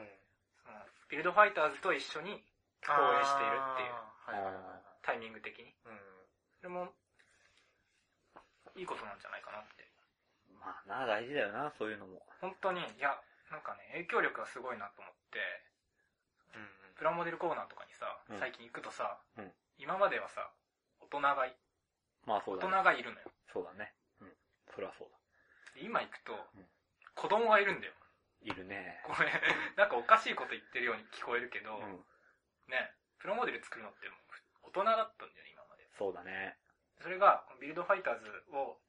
[0.64, 0.80] その
[1.12, 2.39] ビルドファイターズと一緒に
[2.82, 3.93] 放映しているっていう
[4.26, 5.03] はいはいはいはい。
[5.03, 5.76] タイミング的に。
[5.86, 5.99] うん。
[6.58, 6.89] それも、
[8.76, 9.86] いいことなんじゃないかなって。
[10.58, 12.26] まあな、大事だよな、そういうのも。
[12.41, 13.20] 本当に、いや、
[13.51, 15.39] なんかね、影響力がすごいなと思って、
[16.56, 20.49] うんプラモデルコーナーとかにさうん、最近行くとさ、うん今まではさ、
[21.01, 21.45] 大人が
[22.26, 22.84] まあそうだね。
[22.84, 23.32] がいるのよ。
[23.53, 23.93] そうだね。
[24.21, 24.34] うん。
[24.73, 25.17] それはそうだ。
[25.76, 26.65] で今行くとん、
[27.15, 27.93] 子供がいるんだよ。
[28.41, 29.01] いるね。
[29.05, 29.30] これ、
[29.76, 32.05] なんかおかしいこと言ってるように聞こえるけど、うん。
[32.67, 34.19] ね、プラモデル作るのってもう
[34.69, 35.89] 大人だったんだよね、今まで。
[35.97, 36.57] そうだね。
[37.01, 38.80] それが、ビルドファイターズを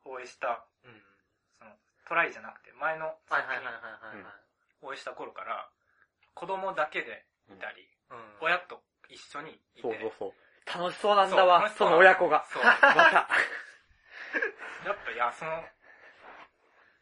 [0.00, 1.02] 放映した、うん。
[1.58, 4.34] その、トライじゃなくて、前のはい作品はいはいはいはいはい。
[4.80, 5.70] 放映した頃から、
[6.34, 8.38] 子供だけでいたり、うん。
[8.40, 10.47] 親と一緒にいて、そうそうそう。
[10.74, 12.44] 楽しそうなんだわ、その親子が。
[12.50, 12.64] そう。
[12.64, 13.28] また。
[14.84, 15.64] やっぱ、いや、その、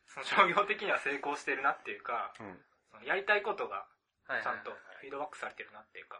[0.07, 2.65] その商業的には成功してるなっていうか、うん。
[2.91, 3.87] そのやりたいことが
[4.27, 6.19] はいちゃんとフィードバックされてるなっていうか、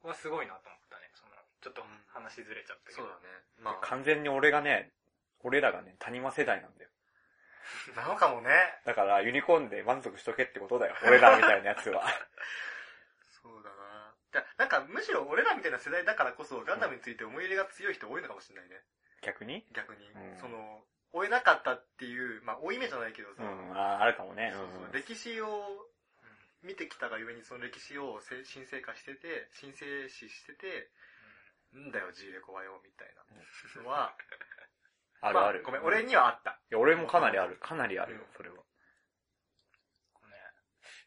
[0.00, 1.10] ここはすごいなと思ったね。
[1.14, 3.02] その、ちょっと話ずれちゃったけど。
[3.02, 3.22] そうだね。
[3.58, 4.92] まあ、完全に俺がね、
[5.40, 6.90] 俺らがね、谷間世代なんだよ。
[7.94, 8.50] なのかもね。
[8.84, 10.96] だから、ユニコーンで満足しとけってことだよ。
[11.04, 12.04] 俺らみたいなやつは。
[14.38, 18.82] ゃあなんかむしろ俺らみたいな世代だからこそガンダムについて思い入れが強い人多いのかもしれないね。
[19.22, 19.64] 逆に？
[19.72, 20.06] 逆に。
[20.10, 24.52] うんその、追えなかったっていう、まあ追い目じゃないけどさ、うん、ああるかもね。
[24.54, 25.88] そうそう歴史を
[26.62, 30.90] 見てきたがゆえにその歴史をせ神聖化してて、神聖視してて、
[31.74, 33.14] んだよ、G レコはよ、みたい
[33.76, 34.14] なのは、
[35.20, 35.62] あ るある。
[35.62, 36.50] まごめん、俺にはあった。
[36.70, 37.56] いや、俺もかなりある。
[37.56, 38.56] かなりあるようん、それは。
[40.12, 40.36] これね、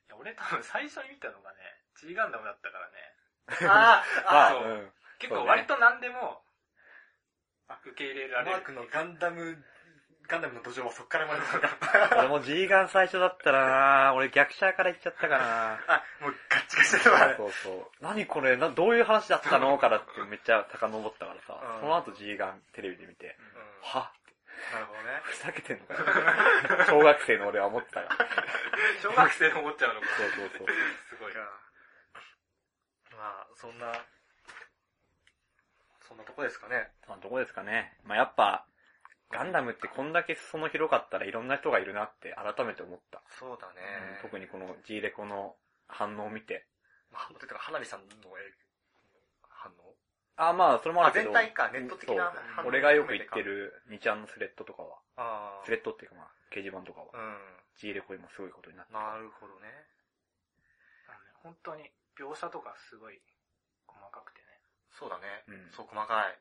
[0.07, 1.57] いや、俺多分最初に見たのがね、
[1.95, 2.88] G ガンダムだったからね、
[3.67, 4.89] ああ、そううん。
[5.19, 6.41] 結構割と何でも
[7.67, 8.51] あ、受け入れられる。
[8.51, 9.57] マークのガンダム、
[10.27, 12.19] ガンダムの土壌はそっから生まれたのか。
[12.19, 13.65] 俺も G ガン最初だったら
[14.09, 17.35] な俺逆シャーから行っちゃったかなあ、もうガッチガチだわ。
[17.37, 18.03] そうそう。
[18.03, 18.55] 何これ？
[18.57, 19.77] な、どういう話だったの？
[19.77, 24.11] からってめっちゃ遡ったからさ、うんその後 G ガンテレビで見て、うんは？
[24.73, 25.21] なるほどね。
[25.23, 25.99] ふざけてんのかよ。
[26.87, 28.27] 小学生の俺は思ってたから。
[29.01, 30.07] 小学生の思っちゃうのか。
[30.17, 30.67] そうそうそう。
[31.09, 31.33] すごい。
[33.19, 33.91] まあ、そんな、
[36.07, 36.87] そんなとこですかね。
[37.05, 37.91] そのとこですかね。
[38.05, 38.65] まあやっぱ、
[39.29, 43.21] ガンダムってこんだけ裾野広かったらいろんな人がいるなって改めて思った。
[43.27, 44.19] そうだね。
[44.21, 45.57] 特にこの G レコの
[45.87, 46.65] 反応を見て。
[47.11, 48.07] まあ、というか、花火さんの
[48.39, 48.53] え
[49.49, 49.93] 反応？
[50.37, 51.25] あ、まあそれもああ、るけど。
[51.25, 55.65] 全体か、ネット的なそう反応俺がよく言ってる2ちゃんのスレッドとかは、ああ。
[55.65, 57.37] スレッドっていうかまあ掲示板とかは、うん。
[57.75, 58.99] G レコ今すごいことになってる。
[58.99, 59.67] なるほどね。
[61.07, 63.19] あのね本当に描写とかすごい
[63.87, 64.59] 細かくてね。
[64.91, 65.47] そうだね。
[65.47, 66.39] うんそう、細かい。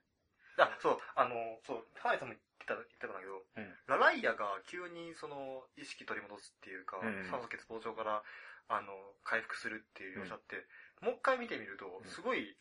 [0.58, 8.22] あ、そう、あの、そう、花火さんも言ってた、言ってたんだけど、うんラライアが急にその、意識取り戻すっていうか、うん酸素欠乏症から、
[8.68, 8.92] あの、
[9.24, 10.66] 回復するっていう描写って、
[11.00, 12.58] もう一回見てみると、すごい、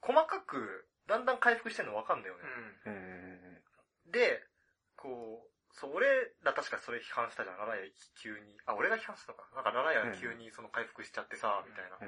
[0.00, 2.42] 細かく、だんだん回復してるの分かんだよね。
[2.84, 2.92] うん。
[2.92, 3.62] うんうん
[4.06, 4.38] で、
[4.96, 6.06] こう、そう、俺
[6.42, 7.90] ら確かそれ批判したじゃん、ラライア
[8.22, 8.56] 急に。
[8.66, 9.50] あ、俺が批判したのか。
[9.54, 11.98] なんかラライアが急にその回復しちゃってさ、みたいな。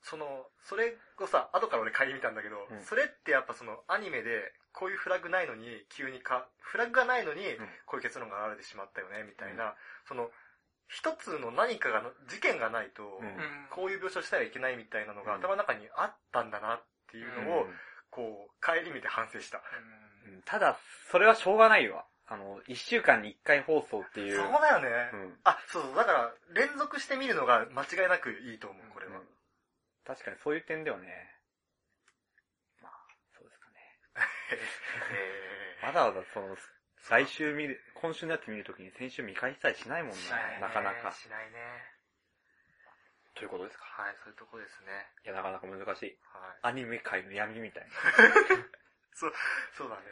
[0.00, 9.74] うんその、それをさ、後から俺帰り見たんだけど、うんそれってやっぱそのアニメで、こういうフラグないのに、急にか、フラグがないのにうん、こういう結論が現れてしまったよね、みたいな、
[10.06, 10.30] その、
[10.88, 13.02] 一つの何かがの、事件がないと、
[13.70, 17.66] こういう描写したらいけないみたいなのがうん頭の中にあったんだなっていうのを、
[18.10, 19.58] こう、帰り見て反省した。
[19.58, 20.78] うんうんただ、
[21.10, 22.04] それはしょうがないわ。
[22.26, 24.36] あの、一週間に一回放送っていう。
[24.36, 25.10] そうだよね。
[25.12, 25.38] うん。
[25.44, 29.20] あ、そうそう、だから、連続して見るのが間違いなくいいと思う、これは。
[30.10, 31.06] うん確かにそういう点ではね。
[32.82, 32.92] まあ、
[33.30, 33.78] そうですかね。
[35.82, 36.56] えわざわざその、
[37.08, 40.30] 来週見る、今週のやつ見るときに先週見返したりしないもんねし
[40.60, 41.14] なかなか。
[41.14, 41.62] しないね。
[43.38, 43.84] ということですか。
[44.02, 45.06] はい、そういうとこですね。
[45.24, 46.18] いや、なかなか難しい。
[46.26, 46.74] はい。
[46.74, 47.90] アニメ界の闇みたいな。
[49.14, 49.32] そう
[49.88, 50.02] だね。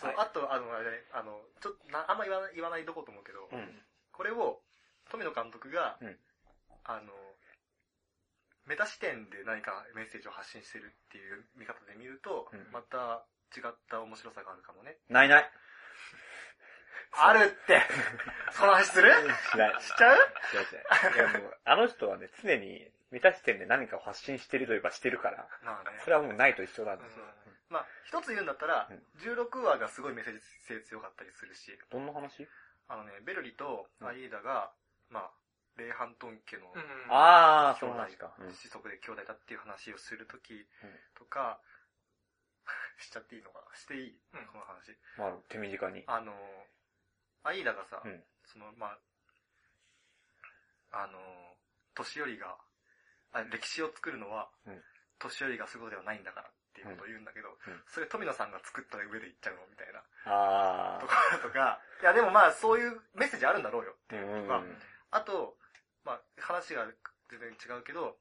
[0.00, 3.82] そう、はいあと、あの、あれね、あの、ちょっとな、あんま言わない、言わないどこと思うけど、うん。
[4.12, 4.62] これを、
[5.10, 6.18] 富野監督が、うん
[6.84, 7.12] あの、
[8.66, 14.96] メタ視点で何かメッセージを発信してるっていう見方で見ると、うんまた違った面白さがあるかもね。
[15.10, 15.50] ないない。
[17.12, 17.82] あるって
[18.52, 19.12] その話する？
[19.12, 19.80] しない。
[19.82, 20.16] しちゃう？
[20.16, 20.60] 違う
[21.12, 21.14] 違う。
[21.14, 26.08] いやもう、あの人はね、常に、メタ視点で何かを発信してるといえばしてるから、まあねそ。
[26.08, 27.24] れはもうないと一緒なんですよ。
[27.68, 32.48] まあ、一つ言うんだったら、うん16話がすごいメッセージ性強かったりするし、どんな話？
[32.88, 34.72] あのね、ベルリとアイーダが、
[35.10, 35.30] まあ、
[35.76, 38.34] レイハントン家のうんあー、そ兄弟の話か。
[38.38, 38.52] うん。
[38.52, 40.66] 子息で兄弟だっていう話をするときうん。
[41.14, 41.60] とか、
[42.98, 43.76] しちゃっていいのかな？
[43.76, 44.46] していい、うん。
[44.48, 44.96] この話。
[45.16, 46.04] まあ、手短に。
[46.06, 46.32] あの、
[47.44, 48.24] アイーダがさ、うん。
[48.44, 48.98] その、ま
[50.92, 51.18] あ、あの、
[51.94, 52.56] 年寄りが、
[53.32, 54.84] あ歴史を作るのは、うん。
[55.18, 57.82] 年寄りがすることではないんだからっていうことを言うんだけど、うん。
[57.86, 60.02] それ富野さんが作った上で言っちゃうのみたいな。
[60.26, 64.18] あところとか、いやでもまあそういうメッセージあるんだろうよってー。
[64.18, 64.62] いううんうんとか、
[65.12, 65.56] あと、
[66.04, 66.86] まあ話が
[67.30, 68.18] 全然違うけど、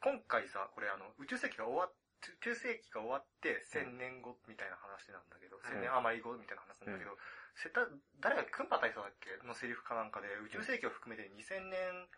[0.00, 7.16] 今回さ、これあの、宇宙世紀が終わっ、宇宙世紀が終わって1000年後みたいな話なんだけど、1000年余り後みたいな話なんだけど、
[7.54, 7.86] せた、
[8.20, 9.38] 誰がクンパ大佐だっけ？
[9.46, 12.08] のセリフかなんかで、宇宙世紀を含めて2000年、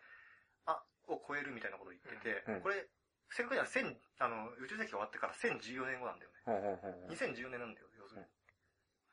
[0.67, 2.61] あ、を超えるみたいなことを言ってて、うん。
[2.61, 2.89] これ、
[3.31, 6.41] 正確には1000、あの、宇宙世紀が終わってから1014年後なんだよね。
[6.45, 7.11] ほうほうほうほう。
[7.13, 8.27] 2014年なんだよ、要するに。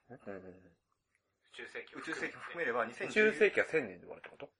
[0.09, 0.19] うん。
[0.27, 0.77] うんうん
[1.47, 4.51] 宇宙世紀を宇宙世紀を含めれば宇2014宙世紀は1000年で終わるってこと？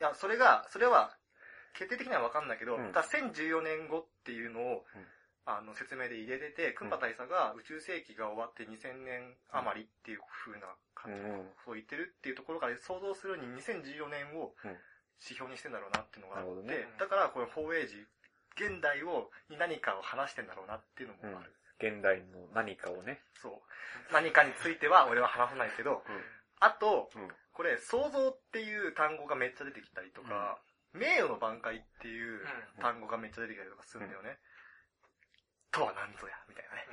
[0.00, 1.16] いや、それが、それは、
[1.74, 2.92] 決定的には分かんないけど、うん。
[2.92, 5.06] ただ1014年後っていうのを、うん。
[5.46, 11.50] あの、説明で入れてて、クンパ大佐が宇宙世紀が終わって2000年余りっていう風な感じのうん。
[11.64, 14.76] そう言ってるっていうところから想像するに2014年をうん。
[15.20, 16.88] 指標にしてんだろうなっていうのがあって、なるほどね。
[16.98, 17.96] だからこれ、フォーエイジ、
[18.56, 21.52] 現代を、に何かを話してんだろうなっていうのもある。
[21.78, 23.20] 現代の何かをね。
[23.34, 23.52] そう。
[24.12, 26.02] 何かについては俺は話さないけど、
[26.60, 27.28] あと、うん。
[27.54, 30.58] これ、想像っていう単語がめっちゃ出てきたりとか、
[30.92, 34.38] 名誉の挽回っていううん単語がめっちゃ出てきたりとかするんだよね。
[35.70, 36.86] とは何ぞや、みたいなね。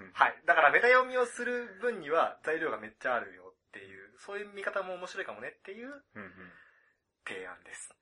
[0.00, 0.42] うん はい。
[0.44, 6.52] だからメタ読みをする分には材料がめっちゃあるよっていう、そういう見方も面白いかもねっていううんうん。
[7.26, 7.94] 提案です。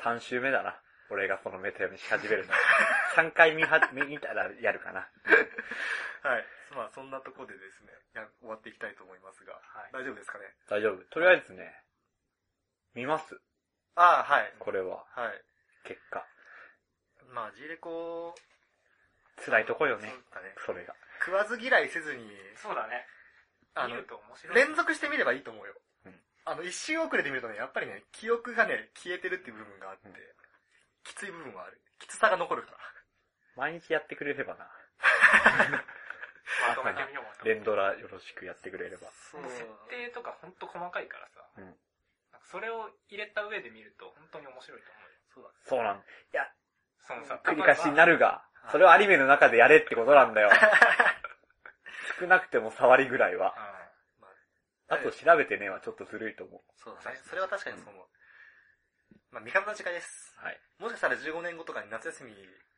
[0.00, 0.80] 3週目だな。
[1.10, 2.52] 俺がそのメタ読みし始めるの。
[3.16, 5.08] 3回見は、見たらやるかな。
[6.22, 6.46] はい。
[6.74, 10.44] まあそんなところでですね、や終わっていきたいと思いますが、はい大丈夫ですかね？
[10.68, 11.04] 大丈夫。
[11.04, 11.82] とりあえずね、
[12.94, 13.40] 見ます。
[13.94, 14.54] ああ、はい。
[14.58, 15.42] これは、はい。
[15.84, 16.26] 結果。
[17.28, 18.34] まあ G レコ、
[19.44, 20.24] 辛いとこよねそう。
[20.34, 20.54] だね。
[20.58, 20.94] それが。
[21.20, 23.06] 食わず嫌いせずに、そうだね。
[23.74, 24.56] あの見る、と面白い。
[24.56, 25.74] 連続して見ればいいと思うよ。
[26.06, 30.14] うんあの、一周遅れて見るとね、やっぱりね、記憶がね、消えてるっていう部分があって、うん
[31.08, 31.80] きつい部分はある。
[31.98, 32.78] きつさが残るから。
[33.56, 34.70] 毎日やってくれればな。
[36.68, 37.44] まとめてみようかと。
[37.48, 39.08] 連ドラよろしくやってくれれば。
[39.10, 39.34] 設
[39.88, 41.76] 定とかほんと細かいからさ、うん
[42.50, 45.18] それを入れた上で見ると本当に面白いと思うよ。
[45.34, 45.50] そうだ。
[45.68, 45.96] そうなん。
[45.98, 46.00] い
[46.32, 46.48] や、
[47.06, 48.14] そのさ、繰り返しになる。
[48.14, 48.42] るが、
[48.72, 50.50] それをアニメの中でやれってことなんだよ。
[52.18, 53.54] 少なくても触りぐらいは。
[54.88, 56.62] あと調べてねはちょっとずるいと思う。
[56.76, 57.16] そうだね。
[57.16, 58.06] それは確かにそう思う。
[59.30, 60.34] まあ、見方の違いです。
[60.36, 60.60] はい。
[60.78, 62.32] もしかしたら15年後とかに夏休み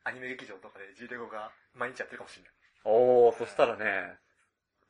[0.04, 2.52] アニメ劇場とかで G レゴが毎日やってるかもしれない。
[2.84, 4.18] おー、そしたらね、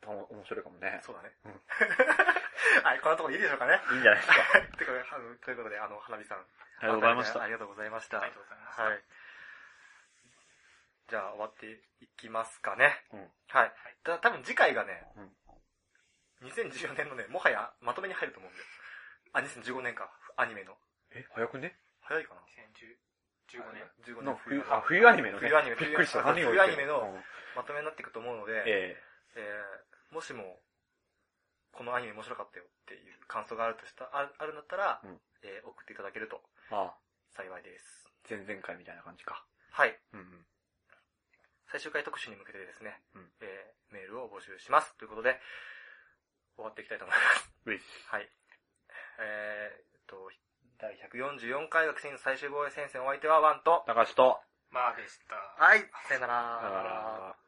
[0.01, 0.99] た面白いかもね。
[1.05, 1.31] そうだね。
[1.45, 1.61] うん
[2.83, 3.81] はい、こんなところでいいでしょうかね。
[3.91, 4.41] いいんじゃないですか。
[4.41, 6.39] はいということであのということで、あの、花火さん。
[6.39, 6.43] あ
[6.81, 8.21] りがとうございましたありがとうございました。
[8.21, 9.03] ありがとうございましたはい。
[11.07, 13.05] じゃあ、終わっていきますかね。
[13.11, 13.73] うんはい。
[14.03, 15.35] た多分次回がね、うん
[16.41, 18.65] 2014年のね、もはやまとめに入ると思うんだよ。
[19.33, 20.75] あ、2015年か、アニメの。
[21.13, 21.75] え、早くね？
[22.01, 22.41] 早いかな
[23.51, 25.47] ？2015年？15の年冬あ、冬アニメのね。
[25.47, 26.23] 冬アニメびっくりした。
[26.23, 27.23] 冬アニメのうん
[27.55, 28.97] まとめになっていくと思うので、え
[29.35, 30.59] えーもしも、
[31.71, 36.43] このアニメ面白かったよっていう感想があるとした、ああるんだったら、うんえー送っていただけると
[37.35, 38.07] 幸いです。
[38.29, 39.43] 前々回みたいな感じか。
[39.71, 39.97] はい。
[40.13, 40.45] うんうん。
[41.71, 44.95] 最終回特集に向けてですね、うんえー、メールを募集します。
[44.97, 45.39] ということで、
[46.55, 47.51] 終わっていきたいと思います。
[48.11, 48.29] はい。
[49.19, 50.29] えー、っと、
[50.81, 55.37] 第144回学生最終防衛戦線お相手はワンと、高橋と、まあでした。
[55.63, 56.33] はい、さよなら。
[56.57, 57.40] だから、